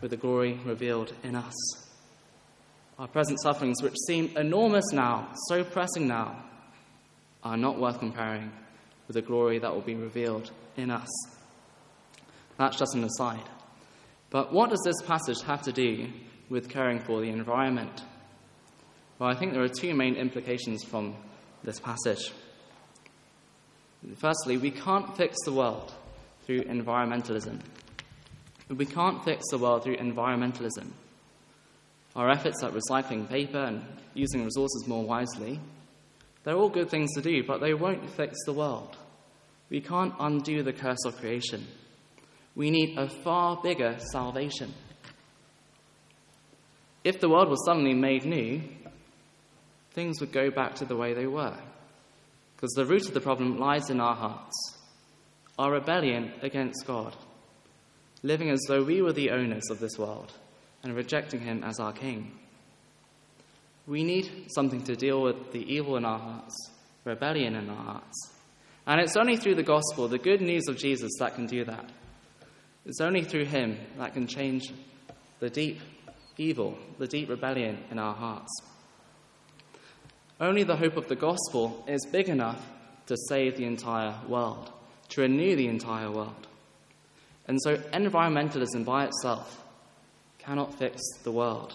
with 0.00 0.10
the 0.10 0.16
glory 0.16 0.58
revealed 0.64 1.12
in 1.22 1.34
us. 1.34 1.54
Our 2.98 3.08
present 3.08 3.40
sufferings, 3.42 3.82
which 3.82 3.94
seem 4.06 4.36
enormous 4.36 4.92
now, 4.92 5.28
so 5.48 5.64
pressing 5.64 6.06
now, 6.06 6.44
are 7.42 7.56
not 7.56 7.78
worth 7.78 7.98
comparing 7.98 8.50
with 9.06 9.14
the 9.14 9.22
glory 9.22 9.58
that 9.58 9.74
will 9.74 9.82
be 9.82 9.94
revealed 9.94 10.50
in 10.76 10.90
us. 10.90 11.08
That's 12.56 12.78
just 12.78 12.94
an 12.94 13.04
aside. 13.04 13.42
But 14.34 14.52
what 14.52 14.70
does 14.70 14.82
this 14.84 15.00
passage 15.06 15.40
have 15.42 15.62
to 15.62 15.72
do 15.72 16.08
with 16.50 16.68
caring 16.68 16.98
for 16.98 17.20
the 17.20 17.28
environment? 17.28 18.02
Well, 19.16 19.30
I 19.30 19.36
think 19.36 19.52
there 19.52 19.62
are 19.62 19.68
two 19.68 19.94
main 19.94 20.16
implications 20.16 20.82
from 20.82 21.14
this 21.62 21.78
passage. 21.78 22.32
Firstly, 24.16 24.56
we 24.56 24.72
can't 24.72 25.16
fix 25.16 25.36
the 25.44 25.52
world 25.52 25.94
through 26.46 26.62
environmentalism. 26.62 27.60
We 28.68 28.86
can't 28.86 29.24
fix 29.24 29.44
the 29.52 29.58
world 29.58 29.84
through 29.84 29.98
environmentalism. 29.98 30.90
Our 32.16 32.28
efforts 32.28 32.64
at 32.64 32.72
recycling 32.72 33.28
paper 33.28 33.58
and 33.58 33.84
using 34.14 34.44
resources 34.44 34.88
more 34.88 35.04
wisely, 35.04 35.60
they're 36.42 36.56
all 36.56 36.70
good 36.70 36.90
things 36.90 37.14
to 37.14 37.22
do, 37.22 37.44
but 37.44 37.60
they 37.60 37.72
won't 37.72 38.10
fix 38.10 38.36
the 38.46 38.52
world. 38.52 38.96
We 39.70 39.80
can't 39.80 40.12
undo 40.18 40.64
the 40.64 40.72
curse 40.72 41.04
of 41.04 41.18
creation. 41.18 41.68
We 42.54 42.70
need 42.70 42.98
a 42.98 43.08
far 43.08 43.60
bigger 43.62 43.96
salvation. 44.12 44.72
If 47.02 47.20
the 47.20 47.28
world 47.28 47.48
was 47.48 47.64
suddenly 47.66 47.94
made 47.94 48.24
new, 48.24 48.62
things 49.92 50.20
would 50.20 50.32
go 50.32 50.50
back 50.50 50.76
to 50.76 50.84
the 50.84 50.96
way 50.96 51.14
they 51.14 51.26
were. 51.26 51.56
Because 52.56 52.72
the 52.72 52.86
root 52.86 53.06
of 53.06 53.14
the 53.14 53.20
problem 53.20 53.58
lies 53.58 53.90
in 53.90 54.00
our 54.00 54.14
hearts 54.14 54.74
our 55.58 55.72
rebellion 55.72 56.32
against 56.42 56.84
God, 56.86 57.16
living 58.22 58.50
as 58.50 58.60
though 58.66 58.82
we 58.82 59.02
were 59.02 59.12
the 59.12 59.30
owners 59.30 59.70
of 59.70 59.78
this 59.78 59.96
world 59.98 60.32
and 60.82 60.94
rejecting 60.94 61.40
Him 61.40 61.62
as 61.62 61.78
our 61.78 61.92
King. 61.92 62.32
We 63.86 64.02
need 64.02 64.48
something 64.54 64.82
to 64.84 64.96
deal 64.96 65.22
with 65.22 65.52
the 65.52 65.62
evil 65.72 65.96
in 65.96 66.04
our 66.04 66.18
hearts, 66.18 66.70
rebellion 67.04 67.54
in 67.54 67.70
our 67.70 67.84
hearts. 67.84 68.30
And 68.86 69.00
it's 69.00 69.16
only 69.16 69.36
through 69.36 69.54
the 69.54 69.62
gospel, 69.62 70.08
the 70.08 70.18
good 70.18 70.40
news 70.40 70.64
of 70.68 70.76
Jesus, 70.76 71.12
that 71.20 71.36
can 71.36 71.46
do 71.46 71.64
that. 71.64 71.88
It's 72.86 73.00
only 73.00 73.24
through 73.24 73.46
Him 73.46 73.78
that 73.98 74.12
can 74.12 74.26
change 74.26 74.72
the 75.40 75.48
deep 75.48 75.80
evil, 76.36 76.76
the 76.98 77.06
deep 77.06 77.28
rebellion 77.28 77.78
in 77.90 77.98
our 77.98 78.14
hearts. 78.14 78.50
Only 80.40 80.64
the 80.64 80.76
hope 80.76 80.96
of 80.96 81.08
the 81.08 81.16
gospel 81.16 81.84
is 81.86 82.06
big 82.10 82.28
enough 82.28 82.64
to 83.06 83.16
save 83.28 83.56
the 83.56 83.64
entire 83.64 84.14
world, 84.28 84.70
to 85.10 85.22
renew 85.22 85.56
the 85.56 85.68
entire 85.68 86.10
world. 86.10 86.46
And 87.46 87.60
so, 87.62 87.76
environmentalism 87.76 88.84
by 88.84 89.06
itself 89.06 89.62
cannot 90.38 90.78
fix 90.78 91.00
the 91.22 91.32
world. 91.32 91.74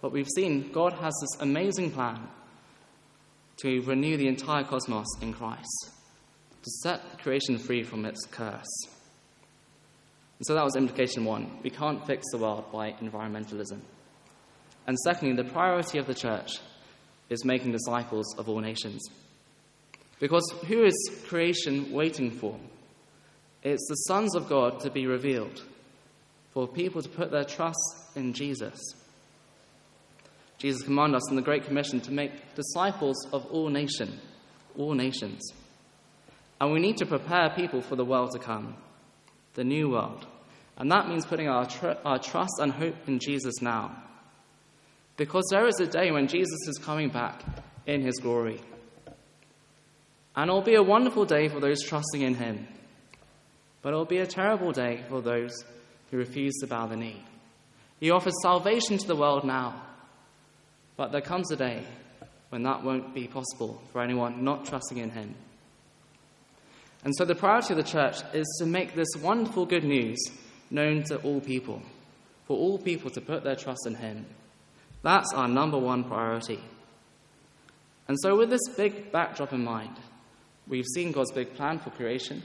But 0.00 0.12
we've 0.12 0.28
seen 0.34 0.70
God 0.70 0.92
has 0.94 1.14
this 1.20 1.40
amazing 1.40 1.90
plan 1.90 2.28
to 3.58 3.80
renew 3.82 4.16
the 4.16 4.28
entire 4.28 4.64
cosmos 4.64 5.06
in 5.22 5.32
Christ, 5.32 5.90
to 6.62 6.70
set 6.82 7.18
creation 7.20 7.58
free 7.58 7.82
from 7.82 8.04
its 8.04 8.26
curse. 8.26 8.93
And 10.44 10.48
so 10.48 10.54
that 10.56 10.64
was 10.64 10.76
implication 10.76 11.24
one. 11.24 11.58
We 11.62 11.70
can't 11.70 12.06
fix 12.06 12.22
the 12.30 12.36
world 12.36 12.70
by 12.70 12.92
environmentalism. 13.00 13.80
And 14.86 14.98
secondly, 14.98 15.34
the 15.34 15.50
priority 15.50 15.96
of 15.96 16.06
the 16.06 16.12
church 16.12 16.58
is 17.30 17.46
making 17.46 17.72
disciples 17.72 18.26
of 18.36 18.46
all 18.46 18.60
nations. 18.60 19.02
Because 20.20 20.44
who 20.66 20.84
is 20.84 20.94
creation 21.28 21.92
waiting 21.92 22.30
for? 22.30 22.60
It's 23.62 23.86
the 23.88 23.94
sons 23.94 24.36
of 24.36 24.46
God 24.46 24.80
to 24.80 24.90
be 24.90 25.06
revealed, 25.06 25.64
for 26.52 26.68
people 26.68 27.00
to 27.00 27.08
put 27.08 27.30
their 27.30 27.44
trust 27.44 27.78
in 28.14 28.34
Jesus. 28.34 28.78
Jesus 30.58 30.82
commanded 30.82 31.16
us 31.16 31.30
in 31.30 31.36
the 31.36 31.42
Great 31.42 31.64
Commission 31.64 32.02
to 32.02 32.12
make 32.12 32.54
disciples 32.54 33.16
of 33.32 33.46
all 33.46 33.70
nation, 33.70 34.20
all 34.76 34.92
nations. 34.92 35.40
And 36.60 36.70
we 36.70 36.80
need 36.80 36.98
to 36.98 37.06
prepare 37.06 37.48
people 37.56 37.80
for 37.80 37.96
the 37.96 38.04
world 38.04 38.32
to 38.32 38.38
come, 38.38 38.76
the 39.54 39.64
new 39.64 39.88
world. 39.88 40.26
And 40.76 40.90
that 40.90 41.08
means 41.08 41.26
putting 41.26 41.48
our, 41.48 41.66
tr- 41.66 41.98
our 42.04 42.18
trust 42.18 42.54
and 42.60 42.72
hope 42.72 42.96
in 43.06 43.18
Jesus 43.18 43.62
now. 43.62 44.02
Because 45.16 45.44
there 45.50 45.66
is 45.66 45.78
a 45.80 45.86
day 45.86 46.10
when 46.10 46.26
Jesus 46.26 46.66
is 46.66 46.78
coming 46.78 47.08
back 47.08 47.42
in 47.86 48.02
his 48.02 48.18
glory. 48.18 48.60
And 50.34 50.48
it'll 50.48 50.62
be 50.62 50.74
a 50.74 50.82
wonderful 50.82 51.24
day 51.24 51.48
for 51.48 51.60
those 51.60 51.82
trusting 51.82 52.22
in 52.22 52.34
him. 52.34 52.66
But 53.82 53.90
it'll 53.90 54.04
be 54.04 54.18
a 54.18 54.26
terrible 54.26 54.72
day 54.72 55.04
for 55.08 55.20
those 55.20 55.52
who 56.10 56.16
refuse 56.16 56.54
to 56.60 56.66
bow 56.66 56.86
the 56.86 56.96
knee. 56.96 57.22
He 58.00 58.10
offers 58.10 58.34
salvation 58.42 58.98
to 58.98 59.06
the 59.06 59.14
world 59.14 59.44
now. 59.44 59.80
But 60.96 61.12
there 61.12 61.20
comes 61.20 61.50
a 61.52 61.56
day 61.56 61.84
when 62.48 62.62
that 62.64 62.82
won't 62.82 63.14
be 63.14 63.28
possible 63.28 63.80
for 63.92 64.02
anyone 64.02 64.44
not 64.44 64.66
trusting 64.66 64.98
in 64.98 65.10
him. 65.10 65.34
And 67.04 67.14
so 67.16 67.24
the 67.24 67.34
priority 67.34 67.74
of 67.74 67.76
the 67.76 67.82
church 67.82 68.16
is 68.32 68.46
to 68.58 68.66
make 68.66 68.94
this 68.94 69.08
wonderful 69.20 69.66
good 69.66 69.84
news 69.84 70.18
known 70.70 71.02
to 71.04 71.16
all 71.18 71.40
people, 71.40 71.82
for 72.46 72.56
all 72.56 72.78
people 72.78 73.10
to 73.10 73.20
put 73.20 73.44
their 73.44 73.56
trust 73.56 73.86
in 73.86 73.94
him. 73.94 74.26
That's 75.02 75.32
our 75.34 75.48
number 75.48 75.78
one 75.78 76.04
priority. 76.04 76.60
And 78.08 78.18
so, 78.20 78.36
with 78.36 78.50
this 78.50 78.68
big 78.76 79.12
backdrop 79.12 79.52
in 79.52 79.64
mind, 79.64 79.96
we've 80.66 80.86
seen 80.94 81.12
God's 81.12 81.32
big 81.32 81.54
plan 81.54 81.78
for 81.78 81.90
creation. 81.90 82.42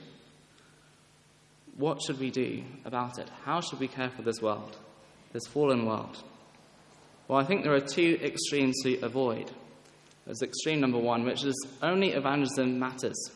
What 1.77 2.01
should 2.01 2.19
we 2.19 2.29
do 2.31 2.63
about 2.85 3.19
it? 3.19 3.29
How 3.45 3.61
should 3.61 3.79
we 3.79 3.87
care 3.87 4.09
for 4.09 4.21
this 4.21 4.41
world, 4.41 4.77
this 5.31 5.47
fallen 5.47 5.85
world? 5.85 6.21
Well, 7.27 7.39
I 7.39 7.45
think 7.45 7.63
there 7.63 7.73
are 7.73 7.79
two 7.79 8.19
extremes 8.21 8.81
to 8.83 8.99
avoid. 9.01 9.51
There's 10.25 10.41
extreme 10.41 10.81
number 10.81 10.97
one, 10.97 11.23
which 11.23 11.43
is 11.43 11.55
only 11.81 12.11
evangelism 12.11 12.79
matters 12.79 13.31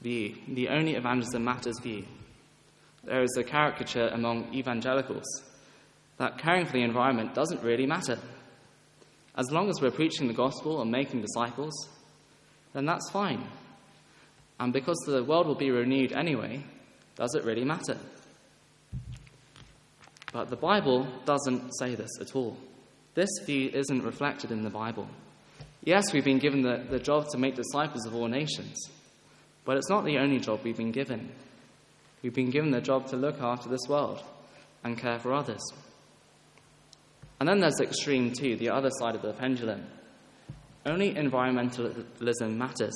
view, 0.00 0.34
the 0.48 0.68
only 0.68 0.94
evangelism 0.94 1.44
matters 1.44 1.78
view. 1.80 2.04
There 3.04 3.22
is 3.22 3.36
a 3.38 3.44
caricature 3.44 4.08
among 4.08 4.52
evangelicals 4.54 5.24
that 6.18 6.38
caring 6.38 6.66
for 6.66 6.72
the 6.72 6.82
environment 6.82 7.34
doesn't 7.34 7.62
really 7.62 7.86
matter. 7.86 8.18
As 9.36 9.50
long 9.50 9.70
as 9.70 9.80
we're 9.80 9.90
preaching 9.90 10.28
the 10.28 10.34
gospel 10.34 10.82
and 10.82 10.90
making 10.90 11.22
disciples, 11.22 11.72
then 12.74 12.84
that's 12.84 13.10
fine. 13.10 13.42
And 14.58 14.72
because 14.72 14.98
the 15.06 15.24
world 15.24 15.46
will 15.46 15.54
be 15.54 15.70
renewed 15.70 16.12
anyway, 16.12 16.62
does 17.16 17.34
it 17.34 17.44
really 17.44 17.64
matter? 17.64 17.96
But 20.32 20.50
the 20.50 20.56
Bible 20.56 21.08
doesn't 21.24 21.70
say 21.78 21.94
this 21.94 22.10
at 22.20 22.36
all. 22.36 22.56
This 23.14 23.30
view 23.44 23.70
isn't 23.72 24.04
reflected 24.04 24.52
in 24.52 24.62
the 24.62 24.70
Bible. 24.70 25.08
Yes, 25.82 26.12
we've 26.12 26.24
been 26.24 26.38
given 26.38 26.62
the, 26.62 26.84
the 26.90 26.98
job 26.98 27.28
to 27.30 27.38
make 27.38 27.54
disciples 27.56 28.06
of 28.06 28.14
all 28.14 28.28
nations, 28.28 28.76
but 29.64 29.78
it's 29.78 29.88
not 29.88 30.04
the 30.04 30.18
only 30.18 30.38
job 30.38 30.60
we've 30.62 30.76
been 30.76 30.92
given. 30.92 31.32
We've 32.22 32.34
been 32.34 32.50
given 32.50 32.70
the 32.70 32.80
job 32.80 33.06
to 33.08 33.16
look 33.16 33.40
after 33.40 33.68
this 33.68 33.88
world 33.88 34.22
and 34.84 34.98
care 34.98 35.18
for 35.18 35.32
others. 35.32 35.62
And 37.38 37.48
then 37.48 37.60
there's 37.60 37.80
extreme 37.80 38.32
two, 38.32 38.56
the 38.56 38.70
other 38.70 38.90
side 38.98 39.14
of 39.14 39.22
the 39.22 39.32
pendulum. 39.32 39.86
Only 40.84 41.14
environmentalism 41.14 42.56
matters. 42.56 42.94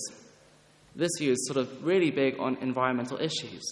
This 0.95 1.11
view 1.19 1.33
is 1.33 1.47
sort 1.47 1.59
of 1.59 1.85
really 1.85 2.11
big 2.11 2.39
on 2.39 2.57
environmental 2.61 3.19
issues, 3.19 3.63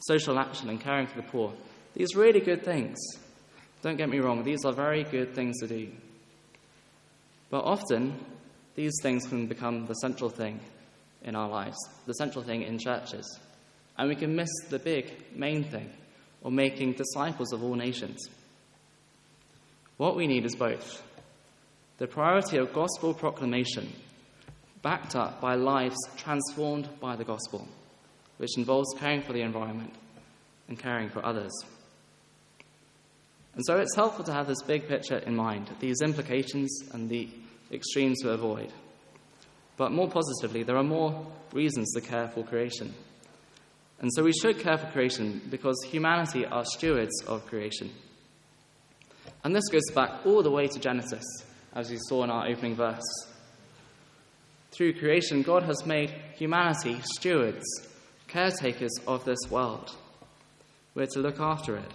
social 0.00 0.38
action, 0.38 0.68
and 0.68 0.80
caring 0.80 1.06
for 1.06 1.16
the 1.16 1.28
poor. 1.28 1.52
These 1.94 2.14
really 2.14 2.40
good 2.40 2.64
things. 2.64 2.98
Don't 3.82 3.96
get 3.96 4.08
me 4.08 4.18
wrong, 4.18 4.42
these 4.42 4.64
are 4.64 4.72
very 4.72 5.04
good 5.04 5.34
things 5.34 5.58
to 5.60 5.66
do. 5.66 5.88
But 7.50 7.64
often, 7.64 8.14
these 8.74 8.94
things 9.02 9.26
can 9.26 9.46
become 9.46 9.86
the 9.86 9.94
central 9.94 10.30
thing 10.30 10.60
in 11.22 11.34
our 11.34 11.48
lives, 11.48 11.76
the 12.06 12.12
central 12.14 12.44
thing 12.44 12.62
in 12.62 12.78
churches. 12.78 13.40
And 13.98 14.08
we 14.08 14.14
can 14.14 14.36
miss 14.36 14.48
the 14.70 14.78
big, 14.78 15.12
main 15.34 15.64
thing, 15.64 15.90
of 16.44 16.52
making 16.52 16.92
disciples 16.92 17.52
of 17.52 17.62
all 17.62 17.74
nations. 17.74 18.30
What 19.96 20.16
we 20.16 20.28
need 20.28 20.44
is 20.44 20.54
both 20.54 21.02
the 21.98 22.06
priority 22.06 22.58
of 22.58 22.72
gospel 22.72 23.12
proclamation, 23.12 23.92
backed 24.82 25.16
up 25.16 25.40
by 25.40 25.56
lives 25.56 25.96
transformed 26.16 26.88
by 27.00 27.16
the 27.16 27.24
gospel, 27.24 27.66
which 28.36 28.56
involves 28.56 28.94
caring 28.98 29.20
for 29.20 29.32
the 29.32 29.42
environment 29.42 29.92
and 30.68 30.78
caring 30.78 31.10
for 31.10 31.24
others. 31.26 31.50
And 33.54 33.66
so 33.66 33.78
it's 33.78 33.96
helpful 33.96 34.24
to 34.26 34.32
have 34.32 34.46
this 34.46 34.62
big 34.62 34.86
picture 34.86 35.18
in 35.18 35.34
mind, 35.34 35.68
these 35.80 36.00
implications 36.00 36.70
and 36.92 37.08
the 37.08 37.28
extremes 37.72 38.20
to 38.22 38.30
avoid. 38.30 38.72
But 39.76 39.90
more 39.90 40.08
positively, 40.08 40.62
there 40.62 40.76
are 40.76 40.84
more 40.84 41.26
reasons 41.52 41.92
to 41.94 42.00
care 42.00 42.28
for 42.28 42.44
creation. 42.44 42.94
And 44.00 44.10
so 44.14 44.22
we 44.22 44.32
should 44.32 44.60
care 44.60 44.78
for 44.78 44.86
creation 44.90 45.42
because 45.50 45.76
humanity 45.86 46.46
are 46.46 46.64
stewards 46.64 47.22
of 47.26 47.46
creation. 47.46 47.90
And 49.44 49.54
this 49.54 49.68
goes 49.68 49.90
back 49.94 50.24
all 50.24 50.42
the 50.42 50.50
way 50.50 50.66
to 50.66 50.78
Genesis, 50.78 51.24
as 51.74 51.90
we 51.90 51.98
saw 52.08 52.24
in 52.24 52.30
our 52.30 52.48
opening 52.48 52.76
verse. 52.76 53.02
Through 54.70 54.98
creation, 54.98 55.42
God 55.42 55.64
has 55.64 55.84
made 55.86 56.10
humanity 56.36 57.00
stewards, 57.16 57.64
caretakers 58.28 58.92
of 59.06 59.24
this 59.24 59.38
world. 59.50 59.96
We're 60.94 61.06
to 61.06 61.20
look 61.20 61.40
after 61.40 61.76
it. 61.76 61.90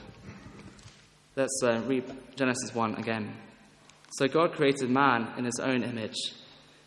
Let's 1.35 1.61
uh, 1.63 1.81
read 1.87 2.05
Genesis 2.35 2.73
1 2.73 2.95
again. 2.95 3.35
So 4.17 4.27
God 4.27 4.53
created 4.53 4.89
man 4.89 5.33
in 5.37 5.45
his 5.45 5.59
own 5.59 5.83
image. 5.83 6.15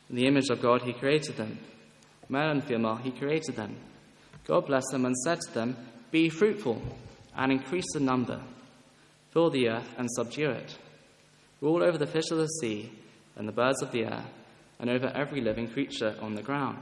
In 0.09 0.17
the 0.17 0.27
image 0.27 0.51
of 0.51 0.61
God, 0.61 0.83
he 0.83 0.93
created 0.93 1.37
them. 1.37 1.59
Male 2.29 2.51
and 2.51 2.65
female, 2.65 2.97
he 2.97 3.11
created 3.11 3.57
them. 3.57 3.77
God 4.47 4.67
blessed 4.67 4.89
them 4.93 5.05
and 5.05 5.17
said 5.19 5.41
to 5.41 5.55
them, 5.55 5.77
Be 6.11 6.29
fruitful 6.29 6.81
and 7.37 7.53
increase 7.53 7.95
in 7.95 8.05
number 8.05 8.41
Fill 9.37 9.51
the 9.51 9.69
earth 9.69 9.95
and 9.99 10.09
subdue 10.13 10.49
it. 10.49 10.79
Rule 11.61 11.83
over 11.83 11.99
the 11.99 12.07
fish 12.07 12.31
of 12.31 12.39
the 12.39 12.47
sea 12.47 12.91
and 13.37 13.47
the 13.47 13.53
birds 13.53 13.83
of 13.83 13.93
the 13.93 14.05
air, 14.05 14.25
and 14.79 14.89
over 14.89 15.09
every 15.09 15.43
living 15.43 15.69
creature 15.69 16.15
on 16.23 16.35
the 16.35 16.41
ground. 16.41 16.79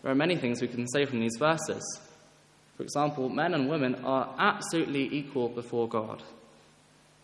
There 0.00 0.10
are 0.10 0.14
many 0.14 0.36
things 0.36 0.62
we 0.62 0.68
can 0.68 0.88
say 0.88 1.04
from 1.04 1.20
these 1.20 1.36
verses. 1.38 1.82
For 2.78 2.82
example, 2.82 3.28
men 3.28 3.52
and 3.52 3.68
women 3.68 3.96
are 4.06 4.34
absolutely 4.38 5.06
equal 5.12 5.50
before 5.50 5.86
God, 5.86 6.22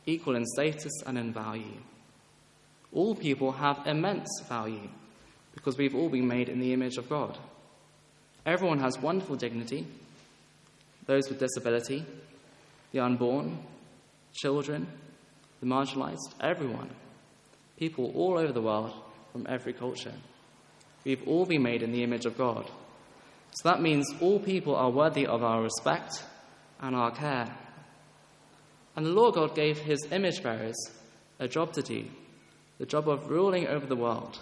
equal 0.04 0.36
in 0.36 0.44
status 0.44 0.92
and 1.06 1.16
in 1.16 1.32
value. 1.32 1.80
All 2.92 3.14
people 3.14 3.52
have 3.52 3.86
immense 3.86 4.28
value 4.46 4.90
because 5.58 5.76
we've 5.76 5.96
all 5.96 6.08
been 6.08 6.28
made 6.28 6.48
in 6.48 6.60
the 6.60 6.72
image 6.72 6.98
of 6.98 7.08
God. 7.08 7.36
Everyone 8.46 8.78
has 8.78 8.98
wonderful 8.98 9.34
dignity 9.36 9.86
those 11.08 11.28
with 11.30 11.40
disability, 11.40 12.04
the 12.92 13.00
unborn, 13.00 13.58
children, 14.34 14.86
the 15.60 15.66
marginalized, 15.66 16.34
everyone. 16.38 16.90
People 17.78 18.12
all 18.14 18.38
over 18.38 18.52
the 18.52 18.60
world 18.60 18.92
from 19.32 19.46
every 19.48 19.72
culture. 19.72 20.12
We've 21.04 21.26
all 21.26 21.46
been 21.46 21.62
made 21.62 21.82
in 21.82 21.92
the 21.92 22.02
image 22.02 22.26
of 22.26 22.36
God. 22.36 22.70
So 23.52 23.70
that 23.70 23.80
means 23.80 24.06
all 24.20 24.38
people 24.38 24.76
are 24.76 24.90
worthy 24.90 25.26
of 25.26 25.42
our 25.42 25.62
respect 25.62 26.22
and 26.78 26.94
our 26.94 27.10
care. 27.10 27.56
And 28.94 29.06
the 29.06 29.12
Lord 29.12 29.34
God 29.34 29.54
gave 29.54 29.78
his 29.78 30.06
image 30.12 30.42
bearers 30.42 30.76
a 31.38 31.48
job 31.48 31.72
to 31.72 31.82
do 31.82 32.04
the 32.78 32.86
job 32.86 33.08
of 33.08 33.28
ruling 33.28 33.66
over 33.66 33.86
the 33.86 33.96
world, 33.96 34.38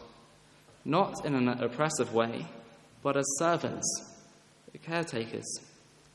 not 0.87 1.25
in 1.25 1.35
an 1.35 1.49
oppressive 1.49 2.15
way, 2.15 2.47
but 3.03 3.17
as 3.17 3.27
servants, 3.39 3.87
caretakers 4.83 5.61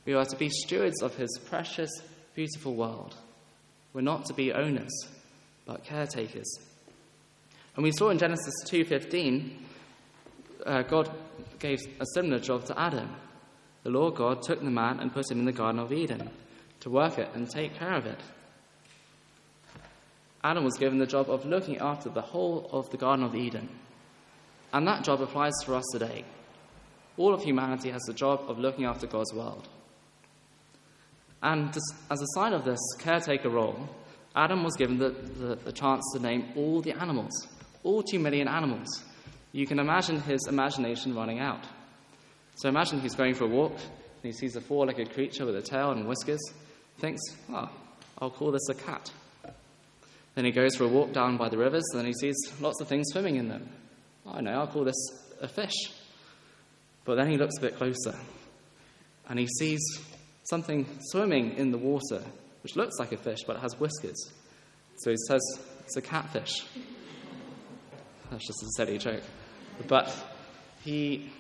we 0.06 0.14
are 0.14 0.26
to 0.26 0.36
be 0.36 0.50
stewards 0.50 1.02
of 1.02 1.16
his 1.16 1.40
precious, 1.46 1.92
beautiful 2.34 2.74
world. 2.74 3.16
We're 3.94 4.02
not 4.02 4.26
to 4.26 4.34
be 4.34 4.52
owners, 4.52 4.92
but 5.66 5.84
caretakers. 5.84 6.60
And 7.76 7.84
we 7.84 7.92
saw 7.92 8.10
in 8.10 8.18
Genesis 8.18 8.54
2:15, 8.68 9.64
uh, 10.66 10.82
God 10.84 11.12
gave 11.60 11.80
a 12.00 12.06
similar 12.16 12.40
job 12.40 12.66
to 12.66 12.80
Adam. 12.80 13.16
The 13.84 13.92
Lord 13.92 14.16
God 14.16 14.42
took 14.42 14.60
the 14.60 14.72
man 14.72 15.00
and 15.00 15.14
put 15.14 15.30
him 15.30 15.40
in 15.40 15.46
the 15.46 15.52
Garden 15.52 15.80
of 15.80 15.94
Eden 15.94 16.30
to 16.82 16.90
work 16.90 17.20
it 17.20 17.30
and 17.36 17.50
take 17.50 17.76
care 17.76 17.94
of 17.94 18.06
it. 18.06 18.20
Adam 20.44 20.64
was 20.64 20.78
given 20.78 20.98
the 20.98 21.06
job 21.06 21.30
of 21.30 21.46
looking 21.46 21.78
after 21.78 22.10
the 22.10 22.22
whole 22.22 22.68
of 22.72 22.90
the 22.90 22.98
Garden 22.98 23.24
of 23.24 23.36
Eden. 23.36 23.70
And 24.74 24.88
that 24.88 25.04
job 25.04 25.22
applies 25.22 25.54
for 25.66 25.76
us 25.76 25.84
today. 25.92 26.24
All 27.18 27.34
of 27.34 27.44
humanity 27.44 27.90
has 27.92 28.02
the 28.04 28.14
job 28.14 28.46
of 28.48 28.58
looking 28.58 28.86
after 28.86 29.06
God's 29.06 29.34
world. 29.34 29.68
And 31.44 31.76
as 32.10 32.22
a 32.22 32.28
sign 32.36 32.54
of 32.54 32.66
this 32.66 32.80
caretaker 33.00 33.50
role, 33.50 33.90
Adam 34.36 34.64
was 34.64 34.76
given 34.76 34.98
the, 34.98 35.10
the, 35.10 35.56
the, 35.56 35.72
chance 35.72 36.04
to 36.14 36.22
name 36.22 36.54
all 36.56 36.82
the 36.82 36.94
animals, 36.94 37.48
all 37.84 38.02
two 38.02 38.20
million 38.20 38.48
animals. 38.48 38.88
You 39.52 39.68
can 39.68 39.80
imagine 39.80 40.22
his 40.22 40.48
imagination 40.48 41.16
running 41.16 41.40
out. 41.40 41.66
So 42.56 42.70
imagine 42.70 43.02
he's 43.02 43.16
going 43.16 43.34
for 43.34 43.46
a 43.46 43.50
walk, 43.50 43.74
and 43.74 44.24
he 44.24 44.32
sees 44.32 44.56
a 44.56 44.62
four 44.62 44.86
legged 44.86 45.14
creature 45.14 45.46
with 45.46 45.56
a 45.58 45.62
tail 45.62 45.92
and 45.92 46.08
whiskers, 46.08 46.40
thinks, 47.00 47.22
oh, 47.52 47.70
I'll 48.20 48.30
call 48.30 48.52
this 48.52 48.70
a 48.70 48.76
cat. 48.76 49.12
Then 50.36 50.46
he 50.46 50.52
goes 50.52 50.76
for 50.76 50.86
a 50.86 50.88
walk 50.88 51.12
down 51.12 51.38
by 51.38 51.50
the 51.50 51.58
rivers, 51.58 51.84
and 51.92 52.00
then 52.00 52.06
he 52.06 52.14
sees 52.14 52.36
lots 52.62 52.80
of 52.80 52.88
things 52.88 53.08
swimming 53.12 53.36
in 53.36 53.50
them. 53.50 53.68
I 54.26 54.42
know, 54.42 54.52
I'll 54.52 54.68
call 54.68 54.84
this 54.84 55.08
a 55.42 55.48
fish. 55.48 55.92
But 57.04 57.16
then 57.16 57.30
he 57.30 57.38
looks 57.38 57.58
a 57.58 57.62
bit 57.62 57.78
closer, 57.78 58.16
and 59.28 59.40
he 59.40 59.48
sees 59.48 59.82
something 60.44 60.86
swimming 61.10 61.58
in 61.58 61.72
the 61.72 61.78
water, 61.78 62.24
which 62.64 62.76
looks 62.76 63.00
like 63.00 63.12
a 63.12 63.18
fish, 63.18 63.40
but 63.46 63.56
it 63.56 63.62
has 63.62 63.80
whiskers. 63.80 64.32
So 64.98 65.10
he 65.10 65.18
says, 65.28 65.42
it's 65.86 65.98
a 65.98 66.02
catfish. 66.02 66.64
That's 68.32 68.46
just 68.46 68.64
a 68.64 68.68
silly 68.78 68.98
joke. 68.98 69.24
But 69.88 70.16
he, 70.84 71.32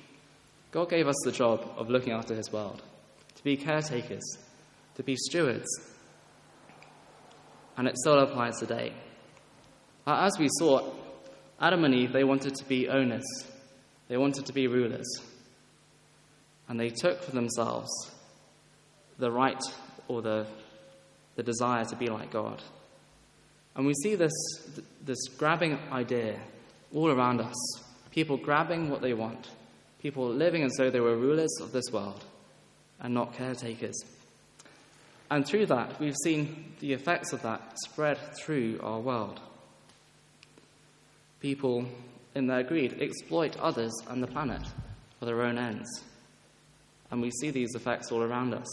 God 0.71 0.89
gave 0.89 1.07
us 1.07 1.15
the 1.23 1.31
job 1.31 1.63
of 1.77 1.89
looking 1.89 2.13
after 2.13 2.33
his 2.33 2.51
world, 2.51 2.81
to 3.35 3.43
be 3.43 3.55
caretakers, 3.55 4.37
to 4.95 5.03
be 5.03 5.15
stewards. 5.15 5.67
And 7.77 7.87
it 7.87 7.97
still 7.97 8.19
applies 8.19 8.57
today. 8.59 8.93
As 10.07 10.33
we 10.39 10.49
saw, 10.59 10.91
Adam 11.61 11.85
and 11.85 11.93
Eve, 11.93 12.11
they 12.11 12.23
wanted 12.23 12.55
to 12.55 12.65
be 12.65 12.89
owners, 12.89 13.23
they 14.07 14.17
wanted 14.17 14.45
to 14.47 14.53
be 14.53 14.67
rulers. 14.67 15.07
And 16.67 16.79
they 16.79 16.89
took 16.89 17.21
for 17.21 17.31
themselves 17.31 17.89
the 19.19 19.31
right 19.31 19.61
or 20.07 20.21
the, 20.21 20.47
the 21.35 21.43
desire 21.43 21.85
to 21.85 21.95
be 21.95 22.07
like 22.07 22.31
God. 22.31 22.61
And 23.75 23.85
we 23.85 23.93
see 23.93 24.15
this, 24.15 24.31
this 25.03 25.19
grabbing 25.37 25.77
idea 25.91 26.39
all 26.93 27.09
around 27.09 27.41
us 27.41 27.55
people 28.11 28.37
grabbing 28.37 28.89
what 28.89 29.01
they 29.01 29.13
want, 29.13 29.49
people 30.01 30.29
living 30.29 30.63
as 30.63 30.73
though 30.77 30.89
they 30.89 30.99
were 30.99 31.15
rulers 31.15 31.51
of 31.61 31.71
this 31.71 31.85
world 31.91 32.23
and 32.99 33.13
not 33.13 33.33
caretakers. 33.33 33.95
And 35.29 35.45
through 35.45 35.67
that, 35.67 35.99
we've 35.99 36.17
seen 36.23 36.73
the 36.79 36.93
effects 36.93 37.31
of 37.31 37.41
that 37.43 37.77
spread 37.85 38.17
through 38.35 38.79
our 38.83 38.99
world. 38.99 39.39
People, 41.41 41.85
in 42.35 42.47
their 42.47 42.63
greed, 42.63 43.01
exploit 43.01 43.57
others 43.57 43.91
and 44.07 44.21
the 44.21 44.27
planet 44.27 44.61
for 45.19 45.25
their 45.25 45.41
own 45.41 45.57
ends. 45.57 45.89
And 47.09 47.21
we 47.21 47.31
see 47.31 47.49
these 47.49 47.75
effects 47.75 48.11
all 48.11 48.21
around 48.21 48.53
us. 48.53 48.67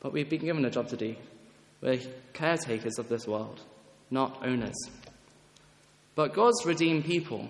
But 0.00 0.12
we've 0.12 0.28
been 0.28 0.44
given 0.44 0.64
a 0.64 0.70
job 0.70 0.88
to 0.88 0.96
do. 0.96 1.16
We're 1.80 2.00
caretakers 2.32 2.98
of 2.98 3.08
this 3.08 3.26
world, 3.26 3.60
not 4.10 4.44
owners. 4.44 4.76
But 6.14 6.34
God's 6.34 6.64
redeemed 6.66 7.04
people 7.04 7.48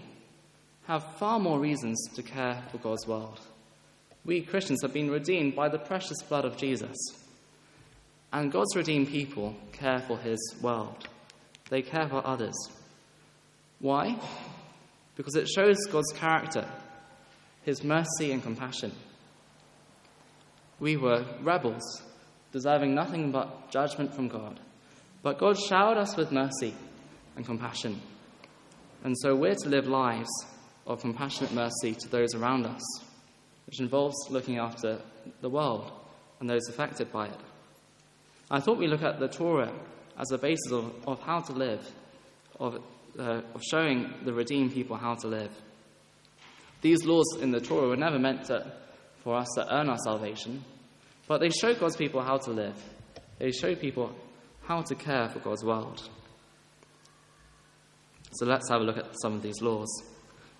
have 0.86 1.16
far 1.18 1.38
more 1.38 1.58
reasons 1.58 1.98
to 2.14 2.22
care 2.22 2.62
for 2.70 2.78
God's 2.78 3.06
world. 3.06 3.40
We 4.24 4.42
Christians 4.42 4.82
have 4.82 4.92
been 4.92 5.10
redeemed 5.10 5.54
by 5.54 5.68
the 5.68 5.78
precious 5.78 6.22
blood 6.22 6.44
of 6.44 6.56
Jesus. 6.56 6.96
And 8.32 8.52
God's 8.52 8.74
redeemed 8.76 9.08
people 9.08 9.54
care 9.72 10.00
for 10.00 10.18
his 10.18 10.38
world. 10.60 11.08
They 11.70 11.82
care 11.82 12.08
for 12.08 12.26
others. 12.26 12.56
Why? 13.80 14.18
Because 15.16 15.36
it 15.36 15.48
shows 15.48 15.76
God's 15.90 16.12
character, 16.12 16.66
his 17.62 17.82
mercy 17.84 18.32
and 18.32 18.42
compassion. 18.42 18.92
We 20.78 20.96
were 20.96 21.24
rebels, 21.42 22.02
deserving 22.52 22.94
nothing 22.94 23.32
but 23.32 23.70
judgment 23.70 24.14
from 24.14 24.28
God. 24.28 24.60
But 25.22 25.38
God 25.38 25.58
showered 25.58 25.98
us 25.98 26.16
with 26.16 26.32
mercy 26.32 26.74
and 27.34 27.44
compassion. 27.44 28.00
And 29.04 29.16
so 29.18 29.34
we're 29.34 29.54
to 29.54 29.68
live 29.68 29.86
lives 29.86 30.28
of 30.86 31.00
compassionate 31.00 31.52
mercy 31.52 31.94
to 31.94 32.08
those 32.08 32.34
around 32.34 32.66
us, 32.66 32.82
which 33.66 33.80
involves 33.80 34.16
looking 34.30 34.58
after 34.58 34.98
the 35.40 35.50
world 35.50 35.90
and 36.40 36.48
those 36.48 36.68
affected 36.68 37.10
by 37.10 37.26
it. 37.26 37.40
I 38.50 38.60
thought 38.60 38.78
we 38.78 38.86
look 38.86 39.02
at 39.02 39.18
the 39.18 39.28
Torah 39.28 39.72
as 40.18 40.30
a 40.30 40.38
basis 40.38 40.70
of, 40.70 40.92
of 41.06 41.20
how 41.20 41.40
to 41.40 41.52
live, 41.52 41.90
of, 42.60 42.78
uh, 43.18 43.42
of 43.54 43.62
showing 43.62 44.12
the 44.24 44.32
redeemed 44.32 44.72
people 44.72 44.96
how 44.96 45.14
to 45.14 45.28
live. 45.28 45.50
These 46.82 47.04
laws 47.04 47.38
in 47.40 47.50
the 47.50 47.60
Torah 47.60 47.88
were 47.88 47.96
never 47.96 48.18
meant 48.18 48.44
to, 48.46 48.72
for 49.22 49.36
us 49.36 49.48
to 49.56 49.74
earn 49.74 49.88
our 49.88 49.98
salvation, 50.04 50.64
but 51.26 51.40
they 51.40 51.50
show 51.50 51.74
God's 51.74 51.96
people 51.96 52.22
how 52.22 52.36
to 52.38 52.50
live. 52.50 52.76
They 53.38 53.50
show 53.50 53.74
people 53.74 54.14
how 54.62 54.82
to 54.82 54.94
care 54.94 55.28
for 55.28 55.38
God's 55.40 55.64
world. 55.64 56.08
So 58.32 58.46
let's 58.46 58.68
have 58.68 58.80
a 58.80 58.84
look 58.84 58.98
at 58.98 59.14
some 59.22 59.34
of 59.34 59.42
these 59.42 59.60
laws. 59.62 59.88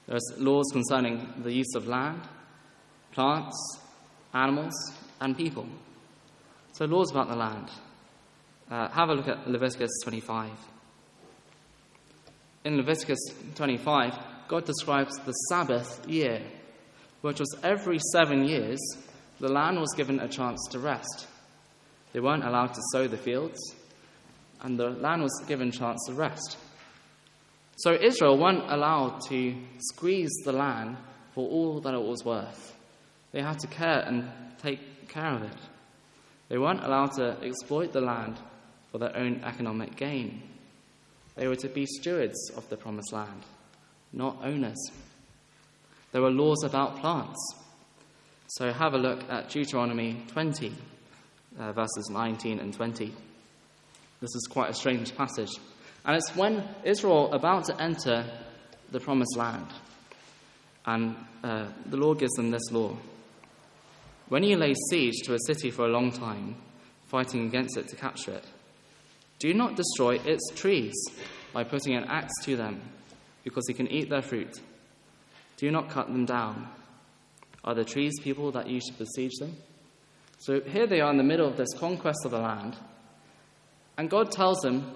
There 0.07 0.17
are 0.17 0.39
laws 0.39 0.67
concerning 0.73 1.35
the 1.43 1.53
use 1.53 1.75
of 1.75 1.87
land, 1.87 2.23
plants, 3.13 3.57
animals, 4.33 4.75
and 5.21 5.37
people. 5.37 5.67
So, 6.73 6.85
laws 6.85 7.11
about 7.11 7.29
the 7.29 7.37
land. 7.37 7.71
Uh, 8.71 8.89
have 8.91 9.09
a 9.09 9.15
look 9.15 9.29
at 9.29 9.49
Leviticus 9.49 9.91
25. 10.05 10.51
In 12.67 12.79
Leviticus 12.79 13.21
25, 13.55 14.19
God 14.49 14.65
describes 14.65 15.17
the 15.19 15.31
Sabbath 15.31 16.05
year, 16.09 16.43
which 17.21 17.39
was 17.39 17.57
every 17.63 18.01
seven 18.11 18.45
years 18.45 18.81
the 19.39 19.47
land 19.47 19.79
was 19.79 19.95
given 19.97 20.19
a 20.19 20.27
chance 20.27 20.59
to 20.73 20.81
rest. 20.81 21.29
They 22.13 22.19
weren't 22.19 22.45
allowed 22.45 22.75
to 22.75 22.81
sow 22.91 23.07
the 23.07 23.19
fields, 23.19 23.57
and 24.63 24.77
the 24.77 24.91
land 24.91 25.23
was 25.23 25.45
given 25.47 25.69
a 25.69 25.71
chance 25.71 26.05
to 26.09 26.15
rest. 26.15 26.59
So 27.77 27.93
Israel 27.93 28.37
weren't 28.37 28.69
allowed 28.69 29.21
to 29.29 29.55
squeeze 29.79 30.35
the 30.45 30.51
land 30.51 30.97
for 31.37 31.49
all 31.49 31.81
that 31.83 31.95
it 31.95 32.03
was 32.03 32.25
worth. 32.25 32.75
They 33.31 33.43
had 33.43 33.61
to 33.61 33.69
care 33.69 34.03
and 34.05 34.29
take 34.61 35.09
care 35.09 35.35
of 35.37 35.45
it. 35.45 35.59
They 36.49 36.59
weren't 36.59 36.83
allowed 36.83 37.13
to 37.19 37.37
exploit 37.45 37.93
the 37.93 38.01
land 38.01 38.41
for 38.91 38.99
their 38.99 39.17
own 39.17 39.45
economic 39.45 39.95
gain. 39.95 40.56
They 41.37 41.47
were 41.47 41.57
to 41.57 41.69
be 41.69 41.87
stewards 41.87 42.51
of 42.57 42.69
the 42.69 42.77
promised 42.77 43.13
land, 43.13 43.43
not 44.13 44.39
owners. 44.43 44.91
There 46.13 46.23
were 46.23 46.31
laws 46.31 46.65
about 46.65 47.01
plants. 47.01 47.37
So 48.49 48.73
have 48.73 48.95
a 48.95 48.99
look 48.99 49.23
at 49.29 49.51
Deuteronomy 49.51 50.23
20, 50.29 50.73
uh, 51.59 51.73
verses 51.73 52.09
19 52.11 52.59
and 52.59 52.73
20. 52.73 53.07
This 54.21 54.35
is 54.35 54.49
quite 54.51 54.71
a 54.71 54.75
strange 54.75 55.15
passage. 55.15 55.51
And 56.07 56.17
it's 56.17 56.35
when 56.35 56.67
Israel 56.85 57.33
about 57.33 57.65
to 57.67 57.83
enter 57.83 58.25
the 58.91 59.01
promised 59.01 59.37
land. 59.37 59.67
And 60.87 61.17
uh, 61.43 61.67
the 61.85 61.97
Lord 61.97 62.19
gives 62.19 62.33
them 62.35 62.51
this 62.51 62.71
law. 62.71 62.97
When 64.29 64.43
you 64.43 64.57
lay 64.57 64.75
siege 64.91 65.23
to 65.25 65.35
a 65.35 65.39
city 65.47 65.71
for 65.71 65.85
a 65.85 65.91
long 65.91 66.13
time, 66.13 66.57
fighting 67.09 67.47
against 67.47 67.77
it 67.77 67.89
to 67.89 67.97
capture 67.97 68.33
it, 68.33 68.45
do 69.39 69.53
not 69.55 69.77
destroy 69.77 70.17
its 70.25 70.51
trees 70.55 70.95
by 71.53 71.65
putting 71.65 71.95
an 71.95 72.05
axe 72.05 72.33
to 72.45 72.57
them, 72.57 72.81
because 73.45 73.65
you 73.69 73.75
can 73.75 73.89
eat 73.89 74.11
their 74.11 74.23
fruit. 74.23 74.61
Do 75.57 75.71
not 75.71 75.91
cut 75.91 76.09
them 76.09 76.27
down. 76.27 76.69
Are 77.65 77.75
the 77.75 77.85
trees 77.85 78.21
people 78.21 78.53
that 78.53 78.69
you 78.69 78.81
should 78.81 78.99
besiege 78.99 79.35
them? 79.41 79.57
So 80.39 80.61
here 80.61 80.87
they 80.87 81.01
are 81.01 81.11
in 81.11 81.17
the 81.17 81.25
middle 81.25 81.49
of 81.49 81.57
this 81.57 81.73
conquest 81.79 82.25
of 82.25 82.31
the 82.31 82.39
land, 82.39 82.77
and 83.97 84.11
God 84.11 84.31
tells 84.31 84.61
them 84.61 84.95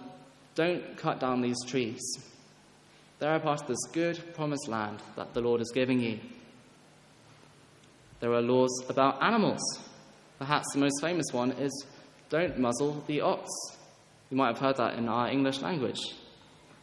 don't 0.55 0.96
cut 0.96 1.20
down 1.20 1.40
these 1.40 1.57
trees. 1.66 2.00
They 3.18 3.26
are 3.26 3.40
part 3.40 3.62
of 3.62 3.68
this 3.68 3.85
good 3.92 4.35
promised 4.35 4.68
land 4.68 5.00
that 5.16 5.35
the 5.35 5.40
Lord 5.40 5.61
is 5.61 5.70
giving 5.74 6.00
you. 6.00 6.20
There 8.20 8.33
are 8.33 8.42
laws 8.42 8.85
about 8.88 9.22
animals. 9.22 9.61
Perhaps 10.38 10.66
the 10.72 10.81
most 10.81 11.00
famous 11.00 11.26
one 11.33 11.53
is 11.53 11.87
don't 12.29 12.59
muzzle 12.59 13.03
the 13.07 13.22
ox. 13.22 13.48
You 14.30 14.36
might 14.36 14.48
have 14.48 14.58
heard 14.58 14.76
that 14.76 14.96
in 14.96 15.08
our 15.08 15.28
English 15.28 15.60
language. 15.60 16.00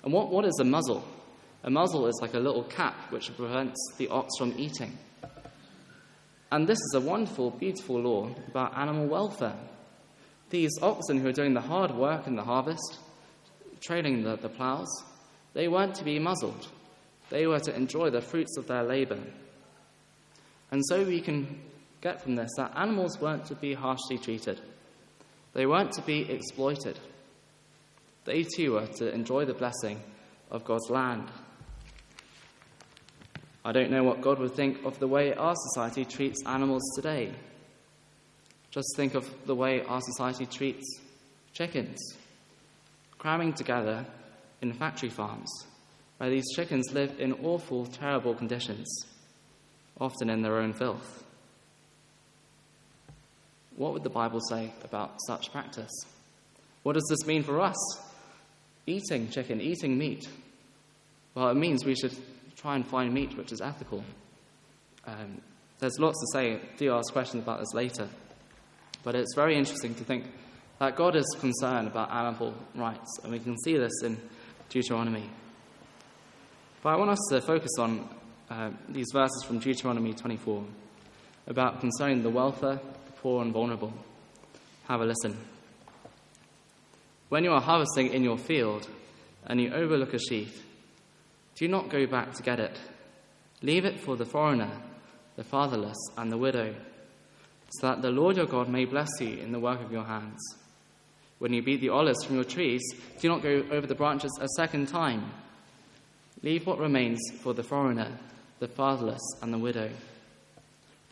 And 0.03 0.13
what, 0.13 0.29
what 0.29 0.45
is 0.45 0.57
a 0.59 0.65
muzzle? 0.65 1.03
A 1.63 1.69
muzzle 1.69 2.07
is 2.07 2.19
like 2.21 2.33
a 2.33 2.39
little 2.39 2.63
cap 2.63 2.95
which 3.09 3.35
prevents 3.35 3.77
the 3.97 4.09
ox 4.09 4.37
from 4.37 4.53
eating. 4.57 4.97
And 6.51 6.67
this 6.67 6.77
is 6.77 6.93
a 6.95 7.01
wonderful, 7.01 7.51
beautiful 7.51 7.99
law 7.99 8.29
about 8.49 8.77
animal 8.77 9.07
welfare. 9.07 9.57
These 10.49 10.79
oxen 10.81 11.19
who 11.19 11.27
are 11.27 11.33
doing 11.33 11.53
the 11.53 11.61
hard 11.61 11.91
work 11.91 12.27
in 12.27 12.35
the 12.35 12.43
harvest, 12.43 12.99
trailing 13.81 14.23
the, 14.23 14.37
the 14.37 14.49
ploughs, 14.49 15.03
they 15.53 15.67
weren't 15.67 15.95
to 15.95 16.05
be 16.05 16.19
muzzled. 16.19 16.67
They 17.29 17.47
were 17.47 17.59
to 17.59 17.75
enjoy 17.75 18.09
the 18.09 18.21
fruits 18.21 18.57
of 18.57 18.67
their 18.67 18.83
labor. 18.83 19.19
And 20.71 20.81
so 20.87 21.03
we 21.03 21.19
can 21.21 21.59
get 22.01 22.21
from 22.21 22.35
this 22.35 22.51
that 22.57 22.77
animals 22.77 23.19
weren't 23.19 23.45
to 23.47 23.55
be 23.55 23.73
harshly 23.73 24.17
treated, 24.17 24.61
they 25.53 25.65
weren't 25.65 25.93
to 25.93 26.01
be 26.01 26.29
exploited. 26.31 26.99
They 28.27 28.43
too 28.43 28.73
were 28.73 28.85
to 28.85 29.11
enjoy 29.11 29.45
the 29.45 29.53
blessing 29.53 30.01
of 30.51 30.65
God's 30.65 30.89
land. 30.89 31.31
I 33.63 33.71
don't 33.71 33.89
know 33.89 34.03
what 34.03 34.21
God 34.21 34.37
would 34.39 34.53
think 34.53 34.83
of 34.85 34.99
the 34.99 35.07
way 35.07 35.33
our 35.33 35.55
society 35.55 36.03
treats 36.03 36.45
animals 36.45 36.83
today. 36.95 37.33
Just 38.69 38.93
think 38.97 39.15
of 39.15 39.27
the 39.45 39.55
way 39.55 39.81
our 39.83 40.01
society 40.01 40.45
treats 40.45 40.99
chickens, 41.53 41.97
cramming 43.17 43.53
together 43.53 44.05
in 44.61 44.73
factory 44.73 45.09
farms, 45.09 45.49
where 46.17 46.29
these 46.29 46.53
chickens 46.53 46.91
live 46.91 47.19
in 47.19 47.31
awful, 47.45 47.85
terrible 47.85 48.35
conditions, 48.35 49.05
often 50.01 50.29
in 50.29 50.41
their 50.41 50.57
own 50.57 50.73
filth. 50.73 51.23
What 53.77 53.93
would 53.93 54.03
the 54.03 54.09
Bible 54.09 54.41
say 54.49 54.73
about 54.83 55.15
such 55.27 55.51
practice? 55.51 55.91
What 56.83 56.93
does 56.93 57.07
this 57.09 57.25
mean 57.25 57.43
for 57.43 57.61
us? 57.61 57.75
Eating 58.87 59.29
chicken, 59.29 59.61
eating 59.61 59.97
meat. 59.97 60.27
Well, 61.35 61.49
it 61.49 61.55
means 61.55 61.85
we 61.85 61.95
should 61.95 62.17
try 62.55 62.75
and 62.75 62.87
find 62.87 63.13
meat 63.13 63.37
which 63.37 63.51
is 63.51 63.61
ethical. 63.61 64.03
Um, 65.05 65.41
there's 65.79 65.99
lots 65.99 66.19
to 66.19 66.27
say. 66.33 66.59
Do 66.77 66.93
ask 66.93 67.13
questions 67.13 67.43
about 67.43 67.59
this 67.59 67.73
later. 67.73 68.09
But 69.03 69.15
it's 69.15 69.35
very 69.35 69.55
interesting 69.55 69.93
to 69.95 70.03
think 70.03 70.25
that 70.79 70.95
God 70.95 71.15
is 71.15 71.25
concerned 71.39 71.87
about 71.87 72.11
animal 72.11 72.53
rights, 72.75 73.19
and 73.23 73.31
we 73.31 73.39
can 73.39 73.57
see 73.59 73.77
this 73.77 73.93
in 74.03 74.17
Deuteronomy. 74.69 75.29
But 76.81 76.89
I 76.89 76.95
want 76.97 77.11
us 77.11 77.19
to 77.29 77.41
focus 77.41 77.71
on 77.79 78.09
uh, 78.49 78.71
these 78.89 79.07
verses 79.13 79.43
from 79.45 79.59
Deuteronomy 79.59 80.13
24 80.13 80.63
about 81.47 81.79
concerning 81.79 82.23
the 82.23 82.29
welfare, 82.29 82.79
the 83.05 83.11
poor, 83.21 83.41
and 83.41 83.53
vulnerable. 83.53 83.93
Have 84.87 85.01
a 85.01 85.05
listen. 85.05 85.37
When 87.29 87.43
you 87.43 87.51
are 87.51 87.61
harvesting 87.61 88.13
in 88.13 88.23
your 88.23 88.37
field 88.37 88.87
and 89.45 89.59
you 89.59 89.73
overlook 89.73 90.13
a 90.13 90.19
sheaf, 90.19 90.63
do 91.55 91.67
not 91.67 91.89
go 91.89 92.05
back 92.05 92.33
to 92.33 92.43
get 92.43 92.59
it. 92.59 92.79
Leave 93.61 93.85
it 93.85 93.99
for 93.99 94.15
the 94.15 94.25
foreigner, 94.25 94.71
the 95.35 95.43
fatherless, 95.43 95.97
and 96.17 96.31
the 96.31 96.37
widow, 96.37 96.75
so 97.69 97.87
that 97.87 98.01
the 98.01 98.11
Lord 98.11 98.37
your 98.37 98.45
God 98.45 98.69
may 98.69 98.85
bless 98.85 99.09
you 99.19 99.37
in 99.37 99.51
the 99.51 99.59
work 99.59 99.81
of 99.81 99.91
your 99.91 100.03
hands. 100.03 100.39
When 101.39 101.53
you 101.53 101.61
beat 101.61 101.81
the 101.81 101.89
olives 101.89 102.23
from 102.23 102.35
your 102.35 102.43
trees, 102.43 102.81
do 103.19 103.27
not 103.27 103.43
go 103.43 103.63
over 103.71 103.85
the 103.85 103.95
branches 103.95 104.31
a 104.39 104.47
second 104.55 104.87
time. 104.87 105.31
Leave 106.43 106.65
what 106.65 106.79
remains 106.79 107.19
for 107.41 107.53
the 107.53 107.63
foreigner, 107.63 108.17
the 108.59 108.67
fatherless, 108.67 109.21
and 109.41 109.53
the 109.53 109.57
widow. 109.57 109.89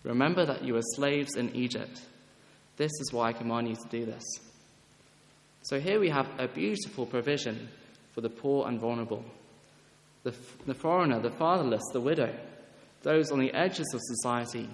Remember 0.03 0.45
that 0.45 0.63
you 0.63 0.75
were 0.75 0.81
slaves 0.95 1.35
in 1.35 1.55
Egypt. 1.55 1.99
This 2.77 2.91
is 3.01 3.11
why 3.11 3.29
I 3.29 3.33
command 3.33 3.69
you 3.69 3.75
to 3.75 3.89
do 3.89 4.05
this. 4.05 4.23
So 5.65 5.79
here 5.79 5.99
we 5.99 6.09
have 6.09 6.27
a 6.37 6.47
beautiful 6.47 7.07
provision 7.07 7.69
for 8.13 8.21
the 8.21 8.29
poor 8.29 8.67
and 8.67 8.79
vulnerable 8.79 9.25
the, 10.21 10.33
the 10.65 10.73
foreigner, 10.73 11.19
the 11.19 11.29
fatherless, 11.29 11.83
the 11.93 12.01
widow, 12.01 12.33
those 13.03 13.31
on 13.31 13.39
the 13.39 13.53
edges 13.53 13.85
of 13.93 14.01
society. 14.01 14.67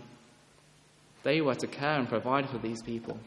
They 1.23 1.41
were 1.41 1.55
to 1.55 1.67
care 1.67 1.99
and 1.99 2.07
provide 2.07 2.49
for 2.49 2.57
these 2.57 2.81
people. 2.81 3.19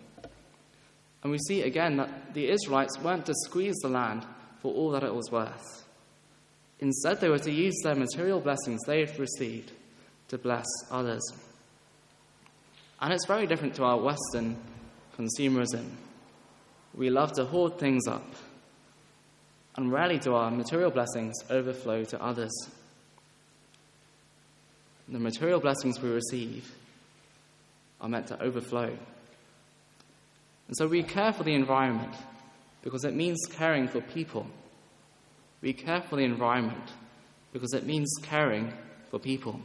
And 1.22 1.30
we 1.30 1.38
see 1.38 1.62
again 1.62 1.98
that 1.98 2.32
the 2.32 2.50
Israelites 2.50 2.98
weren't 2.98 3.26
to 3.26 3.34
squeeze 3.44 3.76
the 3.82 3.90
land 3.90 4.24
for 4.60 4.72
all 4.72 4.90
that 4.92 5.02
it 5.02 5.14
was 5.14 5.30
worth. 5.30 5.84
Instead, 6.80 7.20
they 7.20 7.28
were 7.28 7.38
to 7.38 7.52
use 7.52 7.74
their 7.82 7.94
material 7.94 8.40
blessings 8.40 8.80
they 8.86 9.00
had 9.00 9.18
received 9.18 9.72
to 10.28 10.38
bless 10.38 10.66
others. 10.90 11.22
And 13.00 13.12
it's 13.12 13.26
very 13.26 13.46
different 13.46 13.74
to 13.76 13.84
our 13.84 13.98
Western 13.98 14.56
consumerism. 15.18 15.90
We 16.96 17.10
love 17.10 17.32
to 17.32 17.44
hoard 17.44 17.78
things 17.78 18.06
up, 18.06 18.26
and 19.76 19.92
rarely 19.92 20.18
do 20.18 20.34
our 20.34 20.50
material 20.50 20.90
blessings 20.90 21.34
overflow 21.50 22.04
to 22.04 22.22
others. 22.22 22.52
The 25.08 25.18
material 25.18 25.60
blessings 25.60 26.00
we 26.00 26.10
receive 26.10 26.70
are 28.00 28.08
meant 28.08 28.28
to 28.28 28.40
overflow. 28.40 28.96
And 30.66 30.76
so 30.76 30.86
we 30.86 31.02
care 31.02 31.32
for 31.32 31.42
the 31.42 31.54
environment 31.54 32.14
because 32.82 33.04
it 33.04 33.14
means 33.14 33.38
caring 33.50 33.88
for 33.88 34.00
people. 34.00 34.46
We 35.60 35.72
care 35.72 36.00
for 36.02 36.16
the 36.16 36.24
environment 36.24 36.92
because 37.52 37.74
it 37.74 37.86
means 37.86 38.10
caring 38.22 38.72
for 39.10 39.18
people. 39.18 39.60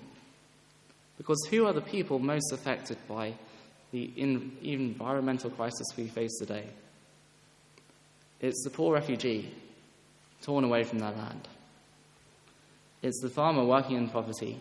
Because 1.17 1.47
who 1.49 1.65
are 1.65 1.73
the 1.73 1.81
people 1.81 2.19
most 2.19 2.51
affected 2.51 2.97
by 3.07 3.33
the 3.91 4.11
environmental 4.61 5.49
crisis 5.51 5.87
we 5.97 6.07
face 6.07 6.37
today? 6.39 6.65
It's 8.41 8.63
the 8.63 8.69
poor 8.69 8.93
refugee 8.93 9.51
torn 10.41 10.63
away 10.63 10.83
from 10.83 10.99
their 10.99 11.11
land. 11.11 11.47
It's 13.01 13.21
the 13.21 13.29
farmer 13.29 13.63
working 13.63 13.97
in 13.97 14.09
poverty, 14.09 14.59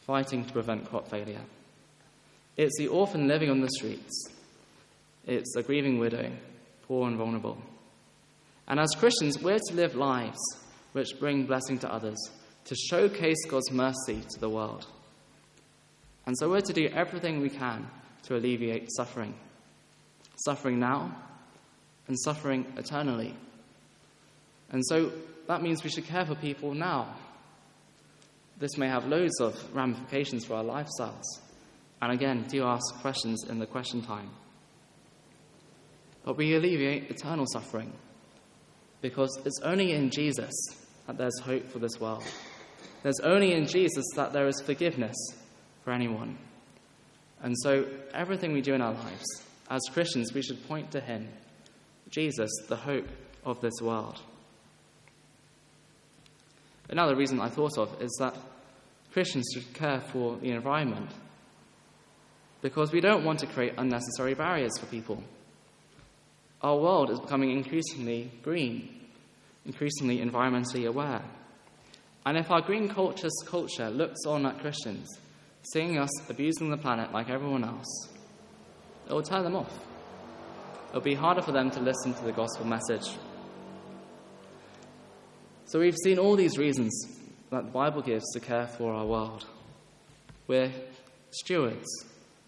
fighting 0.00 0.44
to 0.44 0.52
prevent 0.52 0.88
crop 0.88 1.08
failure. 1.08 1.42
It's 2.56 2.76
the 2.78 2.88
orphan 2.88 3.28
living 3.28 3.50
on 3.50 3.60
the 3.60 3.70
streets. 3.70 4.26
It's 5.26 5.52
the 5.54 5.62
grieving 5.62 5.98
widow, 5.98 6.30
poor 6.86 7.06
and 7.06 7.16
vulnerable. 7.16 7.58
And 8.66 8.80
as 8.80 8.94
Christians, 8.96 9.42
we're 9.42 9.58
to 9.68 9.74
live 9.74 9.94
lives 9.94 10.38
which 10.92 11.18
bring 11.20 11.46
blessing 11.46 11.78
to 11.80 11.92
others, 11.92 12.18
to 12.64 12.74
showcase 12.74 13.44
God's 13.48 13.70
mercy 13.70 14.22
to 14.30 14.40
the 14.40 14.48
world. 14.48 14.86
And 16.26 16.36
so 16.38 16.50
we're 16.50 16.60
to 16.60 16.72
do 16.72 16.88
everything 16.88 17.40
we 17.40 17.50
can 17.50 17.86
to 18.24 18.36
alleviate 18.36 18.88
suffering. 18.96 19.34
Suffering 20.44 20.78
now 20.78 21.16
and 22.08 22.18
suffering 22.18 22.66
eternally. 22.76 23.34
And 24.70 24.84
so 24.86 25.12
that 25.46 25.62
means 25.62 25.84
we 25.84 25.90
should 25.90 26.06
care 26.06 26.26
for 26.26 26.34
people 26.34 26.74
now. 26.74 27.14
This 28.58 28.76
may 28.76 28.88
have 28.88 29.06
loads 29.06 29.40
of 29.40 29.54
ramifications 29.74 30.44
for 30.44 30.54
our 30.54 30.64
lifestyles. 30.64 31.24
And 32.02 32.12
again, 32.12 32.44
do 32.48 32.64
ask 32.64 32.82
questions 33.00 33.44
in 33.48 33.58
the 33.58 33.66
question 33.66 34.02
time. 34.02 34.30
But 36.24 36.36
we 36.36 36.54
alleviate 36.54 37.10
eternal 37.10 37.46
suffering 37.46 37.92
because 39.00 39.30
it's 39.44 39.60
only 39.62 39.92
in 39.92 40.10
Jesus 40.10 40.52
that 41.06 41.16
there's 41.16 41.38
hope 41.40 41.70
for 41.70 41.78
this 41.78 42.00
world. 42.00 42.24
There's 43.02 43.20
only 43.20 43.54
in 43.54 43.66
Jesus 43.66 44.04
that 44.16 44.32
there 44.32 44.48
is 44.48 44.60
forgiveness 44.60 45.16
for 45.84 45.92
anyone. 45.92 46.36
And 47.40 47.54
so, 47.62 47.86
everything 48.12 48.52
we 48.52 48.60
do 48.60 48.74
in 48.74 48.82
our 48.82 48.92
lives, 48.92 49.24
as 49.70 49.80
Christians, 49.92 50.34
we 50.34 50.42
should 50.42 50.66
point 50.66 50.90
to 50.90 51.00
Him, 51.00 51.28
Jesus, 52.10 52.50
the 52.68 52.76
hope 52.76 53.06
of 53.44 53.60
this 53.60 53.80
world. 53.80 54.20
Another 56.88 57.16
reason 57.16 57.40
I 57.40 57.48
thought 57.48 57.76
of 57.76 58.00
is 58.00 58.16
that 58.18 58.36
Christians 59.12 59.50
should 59.52 59.74
care 59.74 60.00
for 60.00 60.36
the 60.36 60.50
environment 60.50 61.10
because 62.62 62.92
we 62.92 63.00
don't 63.00 63.24
want 63.24 63.40
to 63.40 63.46
create 63.46 63.74
unnecessary 63.76 64.34
barriers 64.34 64.76
for 64.78 64.86
people. 64.86 65.22
Our 66.62 66.76
world 66.76 67.10
is 67.10 67.20
becoming 67.20 67.52
increasingly 67.52 68.32
green, 68.42 69.06
increasingly 69.64 70.18
environmentally 70.18 70.88
aware. 70.88 71.22
And 72.26 72.36
if 72.36 72.50
our 72.50 72.60
green 72.60 72.88
culture's 72.88 73.36
culture 73.46 73.90
looks 73.90 74.26
on 74.26 74.44
at 74.44 74.60
Christians, 74.60 75.08
seeing 75.72 75.98
us 75.98 76.10
abusing 76.28 76.70
the 76.70 76.76
planet 76.76 77.12
like 77.12 77.30
everyone 77.30 77.64
else, 77.64 78.08
it 79.08 79.12
will 79.12 79.22
turn 79.22 79.44
them 79.44 79.56
off. 79.56 79.87
It'll 80.88 81.00
be 81.00 81.14
harder 81.14 81.42
for 81.42 81.52
them 81.52 81.70
to 81.72 81.80
listen 81.80 82.14
to 82.14 82.24
the 82.24 82.32
gospel 82.32 82.66
message 82.66 83.08
so 85.68 85.80
we've 85.80 85.98
seen 86.02 86.18
all 86.18 86.34
these 86.34 86.56
reasons 86.56 87.06
that 87.50 87.66
the 87.66 87.70
Bible 87.70 88.00
gives 88.00 88.24
to 88.32 88.40
care 88.40 88.66
for 88.66 88.94
our 88.94 89.04
world. 89.04 89.44
We're 90.46 90.72
stewards, 91.30 91.86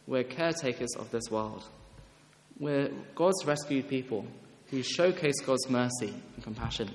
we're 0.06 0.24
caretakers 0.24 0.96
of 0.98 1.10
this 1.10 1.24
world. 1.30 1.62
We're 2.58 2.88
God's 3.14 3.44
rescued 3.44 3.88
people 3.88 4.26
who 4.70 4.82
showcase 4.82 5.38
God's 5.44 5.68
mercy 5.68 6.14
and 6.34 6.42
compassion. 6.42 6.90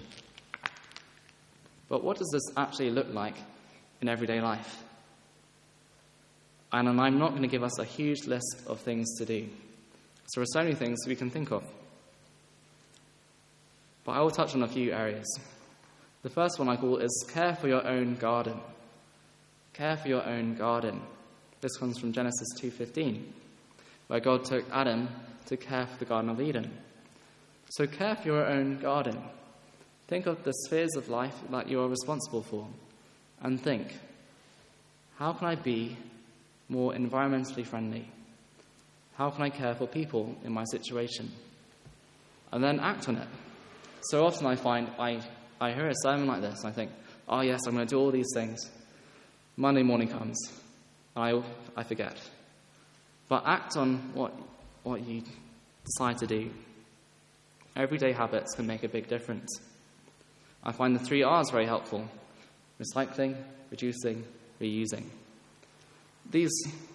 But 1.89 2.03
what 2.03 2.17
does 2.17 2.29
this 2.33 2.57
actually 2.57 2.89
look 2.89 3.13
like 3.13 3.35
in 4.01 4.09
everyday 4.09 4.41
life? 4.41 4.81
And 6.71 6.89
I'm 6.99 7.19
not 7.19 7.31
going 7.31 7.43
to 7.43 7.47
give 7.47 7.63
us 7.63 7.77
a 7.77 7.85
huge 7.85 8.25
list 8.25 8.63
of 8.65 8.79
things 8.79 9.15
to 9.19 9.25
do. 9.25 9.47
So 10.27 10.39
there 10.39 10.43
are 10.43 10.53
so 10.53 10.63
many 10.63 10.75
things 10.75 10.99
we 11.07 11.15
can 11.15 11.29
think 11.29 11.51
of. 11.51 11.63
But 14.03 14.13
I 14.13 14.21
will 14.21 14.31
touch 14.31 14.53
on 14.55 14.63
a 14.63 14.67
few 14.67 14.91
areas. 14.91 15.27
The 16.23 16.29
first 16.29 16.57
one 16.59 16.69
I 16.69 16.77
call 16.77 16.97
is 16.97 17.25
care 17.31 17.55
for 17.55 17.67
your 17.67 17.85
own 17.85 18.15
garden. 18.15 18.59
Care 19.73 19.97
for 19.97 20.07
your 20.07 20.25
own 20.25 20.55
garden. 20.55 21.01
This 21.61 21.77
comes 21.77 21.99
from 21.99 22.13
Genesis 22.13 22.47
2:15, 22.59 23.33
where 24.07 24.19
God 24.19 24.45
took 24.45 24.65
Adam 24.71 25.09
to 25.47 25.57
care 25.57 25.85
for 25.85 25.97
the 25.97 26.05
Garden 26.05 26.29
of 26.29 26.41
Eden. 26.41 26.71
So 27.69 27.87
care 27.87 28.15
for 28.15 28.27
your 28.27 28.45
own 28.45 28.79
garden. 28.79 29.21
Think 30.07 30.27
of 30.27 30.43
the 30.43 30.53
spheres 30.65 30.95
of 30.95 31.09
life 31.09 31.35
that 31.49 31.67
you 31.67 31.81
are 31.81 31.87
responsible 31.87 32.43
for, 32.43 32.67
and 33.41 33.59
think, 33.59 33.99
how 35.17 35.33
can 35.33 35.47
I 35.47 35.55
be 35.55 35.97
more 36.69 36.93
environmentally 36.93 37.65
friendly? 37.65 38.11
How 39.17 39.29
can 39.29 39.43
I 39.43 39.49
care 39.49 39.73
for 39.75 39.87
people 39.87 40.35
in 40.43 40.51
my 40.51 40.65
situation? 40.65 41.31
And 42.51 42.63
then 42.63 42.79
act 42.79 43.07
on 43.07 43.17
it. 43.17 43.27
So 44.01 44.25
often 44.25 44.45
I 44.45 44.55
find 44.55 44.89
I, 44.99 45.21
I 45.59 45.71
hear 45.71 45.87
a 45.87 45.95
sermon 46.03 46.27
like 46.27 46.41
this 46.41 46.63
and 46.63 46.71
I 46.71 46.75
think, 46.75 46.91
oh, 47.27 47.41
yes, 47.41 47.61
I'm 47.65 47.73
going 47.73 47.87
to 47.87 47.95
do 47.95 47.99
all 47.99 48.11
these 48.11 48.31
things. 48.33 48.69
Monday 49.57 49.83
morning 49.83 50.09
comes, 50.09 50.37
I, 51.15 51.41
I 51.75 51.83
forget. 51.83 52.17
But 53.29 53.43
act 53.45 53.77
on 53.77 54.11
what, 54.13 54.33
what 54.83 55.07
you 55.07 55.23
decide 55.85 56.17
to 56.19 56.27
do. 56.27 56.51
Everyday 57.75 58.11
habits 58.11 58.53
can 58.53 58.67
make 58.67 58.83
a 58.83 58.89
big 58.89 59.07
difference. 59.07 59.49
I 60.63 60.71
find 60.71 60.95
the 60.95 60.99
three 60.99 61.23
R's 61.23 61.49
very 61.51 61.65
helpful 61.65 62.07
recycling, 62.81 63.35
reducing, 63.71 64.25
reusing. 64.59 65.05
These 66.31 66.51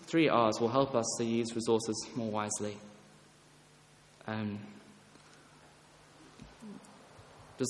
three 0.06 0.28
R's 0.28 0.60
will 0.60 0.68
help 0.68 0.94
us 0.94 1.06
to 1.18 1.24
use 1.24 1.54
resources 1.54 2.08
more 2.16 2.30
wisely. 2.30 2.76
Um, 4.26 4.58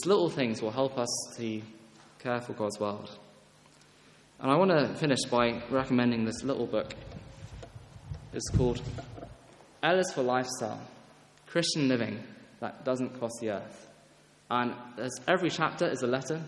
little 0.07 0.31
things 0.31 0.63
will 0.63 0.71
help 0.71 0.99
us 0.99 1.09
to 1.37 1.61
care 2.19 2.41
for 2.41 2.53
God's 2.53 2.79
world. 2.79 3.11
And 4.39 4.51
I 4.51 4.57
want 4.57 4.71
to 4.71 4.95
finish 4.95 5.25
by 5.31 5.63
recommending 5.71 6.25
this 6.25 6.43
little 6.43 6.67
book. 6.67 6.95
It's 8.33 8.49
called 8.57 8.81
L 9.83 9.99
is 9.99 10.13
for 10.13 10.23
Lifestyle 10.23 10.81
Christian 11.47 11.89
Living 11.89 12.23
That 12.61 12.85
Doesn't 12.85 13.19
Cost 13.19 13.35
the 13.41 13.51
Earth. 13.51 13.89
And 14.51 14.75
every 15.29 15.51
chapter 15.51 15.89
is 15.89 16.03
a 16.03 16.07
letter, 16.07 16.41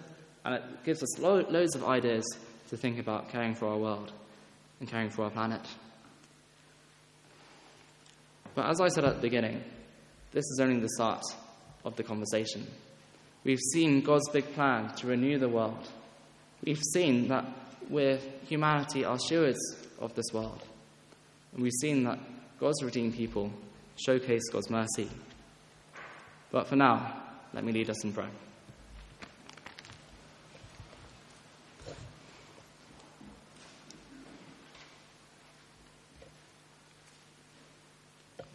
and 0.44 0.54
it 0.54 0.62
gives 0.84 1.02
us 1.02 1.18
lo- 1.18 1.46
loads 1.48 1.74
of 1.74 1.84
ideas 1.84 2.24
to 2.68 2.76
think 2.76 2.98
about 2.98 3.28
caring 3.30 3.54
for 3.54 3.68
our 3.68 3.78
world 3.78 4.12
and 4.82 4.90
caring 4.90 5.10
for 5.10 5.22
our 5.22 5.30
planet. 5.30 5.60
But 8.56 8.68
as 8.68 8.80
I 8.80 8.88
said 8.88 9.04
at 9.04 9.14
the 9.14 9.22
beginning, 9.22 9.62
this 10.32 10.42
is 10.42 10.58
only 10.60 10.80
the 10.80 10.88
start 10.96 11.22
of 11.84 11.94
the 11.94 12.02
conversation. 12.02 12.66
We've 13.44 13.60
seen 13.72 14.00
God's 14.00 14.28
big 14.30 14.52
plan 14.54 14.92
to 14.96 15.06
renew 15.06 15.38
the 15.38 15.48
world. 15.48 15.88
We've 16.64 16.82
seen 16.94 17.28
that 17.28 17.44
we're, 17.88 18.18
humanity 18.48 19.04
are 19.04 19.20
stewards 19.20 19.60
of 20.00 20.16
this 20.16 20.32
world. 20.32 20.64
And 21.52 21.62
we've 21.62 21.72
seen 21.80 22.02
that 22.02 22.18
God's 22.58 22.82
redeemed 22.82 23.14
people 23.14 23.52
showcase 24.04 24.42
God's 24.50 24.68
mercy. 24.68 25.08
But 26.50 26.66
for 26.66 26.74
now, 26.74 27.22
let 27.54 27.62
me 27.62 27.70
lead 27.70 27.88
us 27.88 28.02
in 28.02 28.12
prayer. 28.12 28.30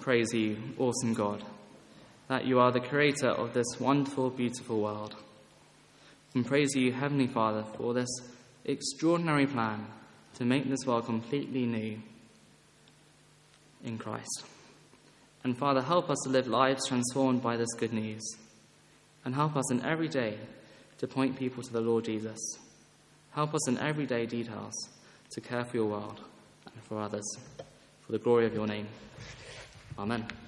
Praise 0.07 0.33
you, 0.33 0.55
awesome 0.79 1.13
God, 1.13 1.43
that 2.29 2.45
you 2.45 2.61
are 2.61 2.71
the 2.71 2.79
creator 2.79 3.27
of 3.27 3.53
this 3.53 3.77
wonderful, 3.77 4.29
beautiful 4.29 4.79
world. 4.79 5.13
And 6.33 6.45
praise 6.45 6.69
you, 6.75 6.93
Heavenly 6.93 7.27
Father, 7.27 7.65
for 7.75 7.93
this 7.93 8.07
extraordinary 8.63 9.47
plan 9.47 9.85
to 10.35 10.45
make 10.45 10.69
this 10.69 10.85
world 10.85 11.07
completely 11.07 11.65
new 11.65 12.01
in 13.83 13.97
Christ. 13.97 14.45
And 15.43 15.57
Father, 15.57 15.81
help 15.81 16.09
us 16.09 16.19
to 16.23 16.29
live 16.29 16.47
lives 16.47 16.87
transformed 16.87 17.41
by 17.41 17.57
this 17.57 17.73
good 17.77 17.91
news. 17.91 18.23
And 19.25 19.35
help 19.35 19.57
us 19.57 19.69
in 19.73 19.85
every 19.85 20.07
day 20.07 20.37
to 20.99 21.07
point 21.07 21.37
people 21.37 21.63
to 21.63 21.73
the 21.73 21.81
Lord 21.81 22.05
Jesus. 22.05 22.39
Help 23.31 23.53
us 23.53 23.67
in 23.67 23.77
everyday 23.77 24.25
details 24.25 24.73
to 25.31 25.41
care 25.41 25.65
for 25.65 25.75
your 25.75 25.87
world 25.87 26.21
and 26.73 26.81
for 26.85 26.97
others, 27.01 27.29
for 28.05 28.13
the 28.13 28.19
glory 28.19 28.45
of 28.45 28.53
your 28.53 28.67
name. 28.67 28.87
Amen. 29.97 30.46